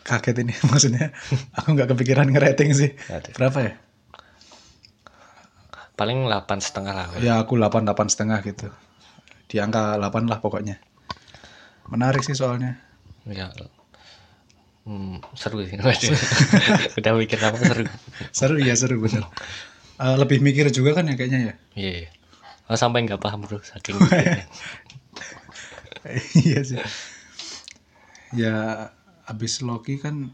kaget 0.07 0.47
ini 0.47 0.55
maksudnya 0.71 1.11
aku 1.57 1.75
nggak 1.75 1.91
kepikiran 1.91 2.29
ngerating 2.31 2.71
sih 2.71 2.91
Aduh. 3.11 3.33
berapa 3.35 3.59
ya 3.63 3.73
paling 5.97 6.27
delapan 6.27 6.59
setengah 6.59 6.95
lah. 6.95 7.07
ya 7.19 7.39
aku 7.43 7.55
8 7.59 7.83
delapan 7.87 8.09
setengah 8.11 8.39
gitu 8.43 8.69
di 9.49 9.57
angka 9.59 9.97
8 10.01 10.27
lah 10.27 10.39
pokoknya 10.39 10.77
menarik 11.91 12.23
sih 12.25 12.37
soalnya 12.37 12.79
Ya. 13.23 13.55
Hmm, 14.83 15.23
seru 15.39 15.63
sih. 15.63 15.79
Udah 16.99 17.13
mikir 17.15 17.39
apa 17.39 17.55
seru. 17.55 17.87
seru 18.35 18.57
ya 18.59 18.75
seru 18.75 18.99
bener 18.99 19.23
Eh, 20.03 20.17
lebih 20.19 20.43
mikir 20.43 20.67
juga 20.75 20.99
kan 20.99 21.07
ya 21.07 21.15
kayaknya 21.15 21.41
ya 21.47 21.55
Iya. 21.79 21.93
iya. 22.03 22.11
Oh, 22.71 22.79
sampai 22.79 23.05
nggak 23.05 23.21
paham 23.21 23.43
bro 23.45 23.59
saking 23.61 23.99
mikirnya. 23.99 24.47
iya 26.47 26.61
sih 26.67 26.79
ya 28.35 28.89
abis 29.29 29.61
Loki 29.63 30.01
kan 30.01 30.33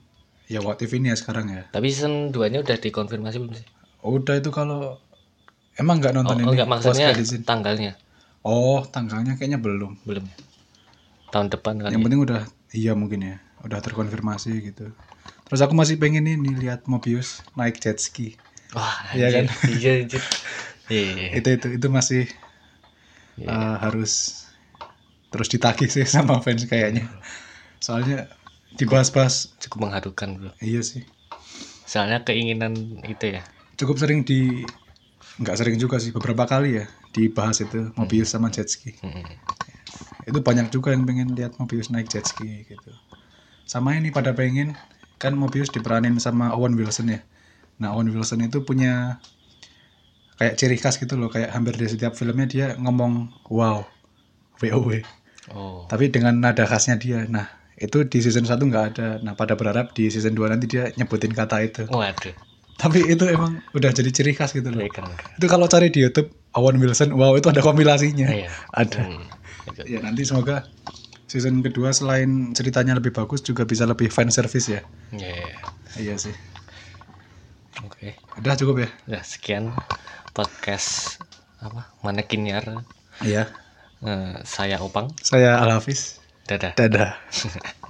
ya 0.49 0.63
what 0.65 0.81
if 0.81 0.91
ini 0.97 1.13
ya 1.13 1.17
sekarang 1.19 1.51
ya 1.53 1.63
Tapi 1.69 1.87
season 1.93 2.33
2 2.33 2.49
nya 2.49 2.65
udah 2.65 2.77
dikonfirmasi 2.79 3.37
belum 3.43 3.55
sih? 3.59 3.67
udah 4.01 4.35
itu 4.39 4.51
kalau 4.55 4.97
emang 5.77 5.99
nggak 6.01 6.15
Oh, 6.15 6.17
nonton 6.23 6.37
oh 6.39 6.43
ini 6.43 6.49
enggak 6.57 6.69
maksudnya 6.71 7.09
tanggalnya 7.45 7.93
oh 8.47 8.81
tanggalnya 8.87 9.35
kayaknya 9.37 9.59
belum 9.61 9.99
belum. 10.07 10.25
Tahun 11.29 11.47
depan 11.53 11.75
kali. 11.77 11.93
yang 11.93 12.01
ya. 12.01 12.05
penting 12.09 12.21
udah 12.25 12.41
iya 12.73 12.93
mungkin 12.97 13.21
ya 13.21 13.37
udah 13.67 13.79
terkonfirmasi 13.85 14.73
gitu 14.73 14.95
terus 15.51 15.61
aku 15.61 15.75
masih 15.77 16.01
pengen 16.01 16.25
ini 16.25 16.55
lihat 16.57 16.87
Mobius 16.89 17.43
naik 17.59 17.77
jet 17.83 17.99
ski 18.01 18.39
Wah, 18.77 19.01
Iya 19.17 19.29
kan? 19.33 19.45
Iya, 19.65 19.93
Iya, 20.89 21.01
iya. 21.13 21.29
itu 21.39 21.49
itu 21.57 21.67
itu 21.79 21.87
masih 21.99 22.21
Iya. 23.39 23.49
uh, 23.51 23.77
harus 23.85 24.13
terus 25.33 25.49
ditagih 25.53 25.89
sih 25.93 26.05
sama 26.15 26.41
fans 26.45 26.65
kayaknya 26.69 27.05
soalnya 27.83 28.29
dibahas-bahas 28.77 29.55
Cukup 29.63 29.89
mengharukan 29.89 30.29
bro. 30.39 30.51
iya 30.63 30.81
sih 30.85 31.03
Soalnya 31.89 32.21
keinginan 32.27 33.01
itu 33.09 33.41
ya. 33.41 33.43
cukup 33.79 33.97
sering 34.03 34.21
di 34.27 34.67
nggak 35.43 35.57
sering 35.59 35.77
juga 35.79 35.97
sih 36.03 36.11
beberapa 36.17 36.45
kali 36.47 36.83
ya 36.83 36.87
dibahas 37.15 37.59
itu 37.65 37.91
Mobius 37.99 38.31
sama 38.35 38.49
jet 38.55 38.69
ski 38.71 38.93
Mm-mm. 39.03 39.25
itu 40.29 40.39
banyak 40.45 40.69
juga 40.75 40.93
yang 40.93 41.05
pengen 41.09 41.33
lihat 41.33 41.57
Mobius 41.57 41.89
naik 41.89 42.09
jet 42.13 42.27
ski 42.29 42.67
gitu 42.69 42.91
sama 43.69 43.97
ini 43.99 44.11
pada 44.15 44.33
pengen 44.37 44.77
kan 45.23 45.35
Mobius 45.37 45.71
diperanin 45.73 46.17
sama 46.21 46.53
Owen 46.57 46.75
Wilson 46.79 47.15
ya 47.17 47.21
nah 47.81 47.95
Owen 47.97 48.11
Wilson 48.15 48.45
itu 48.47 48.63
punya 48.67 49.19
kayak 50.39 50.55
ciri 50.55 50.77
khas 50.79 50.97
gitu 50.97 51.19
loh 51.19 51.29
kayak 51.29 51.51
hampir 51.51 51.75
di 51.75 51.87
setiap 51.87 52.15
filmnya 52.15 52.47
dia 52.47 52.67
ngomong 52.79 53.29
wow 53.51 53.83
wow 54.63 54.83
Oh. 55.49 55.89
tapi 55.89 56.13
dengan 56.13 56.37
nada 56.37 56.69
khasnya 56.69 57.01
dia 57.01 57.25
nah 57.25 57.49
itu 57.75 58.05
di 58.05 58.21
season 58.21 58.45
1 58.45 58.61
nggak 58.61 58.85
ada 58.93 59.09
nah 59.25 59.33
pada 59.33 59.57
berharap 59.57 59.97
di 59.97 60.13
season 60.13 60.37
2 60.37 60.45
nanti 60.45 60.69
dia 60.69 60.93
nyebutin 60.93 61.33
kata 61.33 61.65
itu 61.65 61.83
Waduh. 61.89 62.37
tapi 62.77 63.09
itu 63.09 63.25
emang 63.25 63.57
udah 63.73 63.89
jadi 63.89 64.13
ciri 64.13 64.37
khas 64.37 64.53
gitu 64.53 64.69
loh 64.69 64.85
Iya, 64.85 64.93
keren, 64.93 65.09
keren. 65.09 65.33
itu 65.41 65.47
kalau 65.49 65.65
cari 65.65 65.89
di 65.89 66.05
YouTube 66.05 66.29
Owen 66.53 66.77
Wilson 66.77 67.17
wow 67.17 67.33
itu 67.33 67.49
ada 67.49 67.65
kompilasinya 67.65 68.29
Iya. 68.29 68.53
ada 68.77 69.09
Hmm. 69.09 69.25
ya 69.89 70.05
nanti 70.05 70.29
semoga 70.29 70.69
season 71.25 71.65
kedua 71.65 71.97
selain 71.97 72.53
ceritanya 72.53 73.01
lebih 73.01 73.17
bagus 73.17 73.41
juga 73.41 73.65
bisa 73.65 73.89
lebih 73.89 74.13
fan 74.13 74.29
service 74.29 74.69
ya 74.69 74.85
Iya, 75.17 75.57
iya. 75.97 76.15
sih 76.21 76.37
Oke. 77.89 78.21
udah 78.37 78.53
cukup 78.53 78.85
ya 78.85 78.89
Udah 79.09 79.23
sekian 79.25 79.73
podcast 80.39 81.19
apa? 81.59 81.91
Manekinyar. 82.07 82.87
iya 83.27 83.51
Eh, 83.99 84.39
saya 84.47 84.79
Opang. 84.79 85.11
saya 85.19 85.59
Al 85.59 85.75
Hafiz 85.75 86.23
Dadah. 86.47 86.79
dadah 86.79 87.19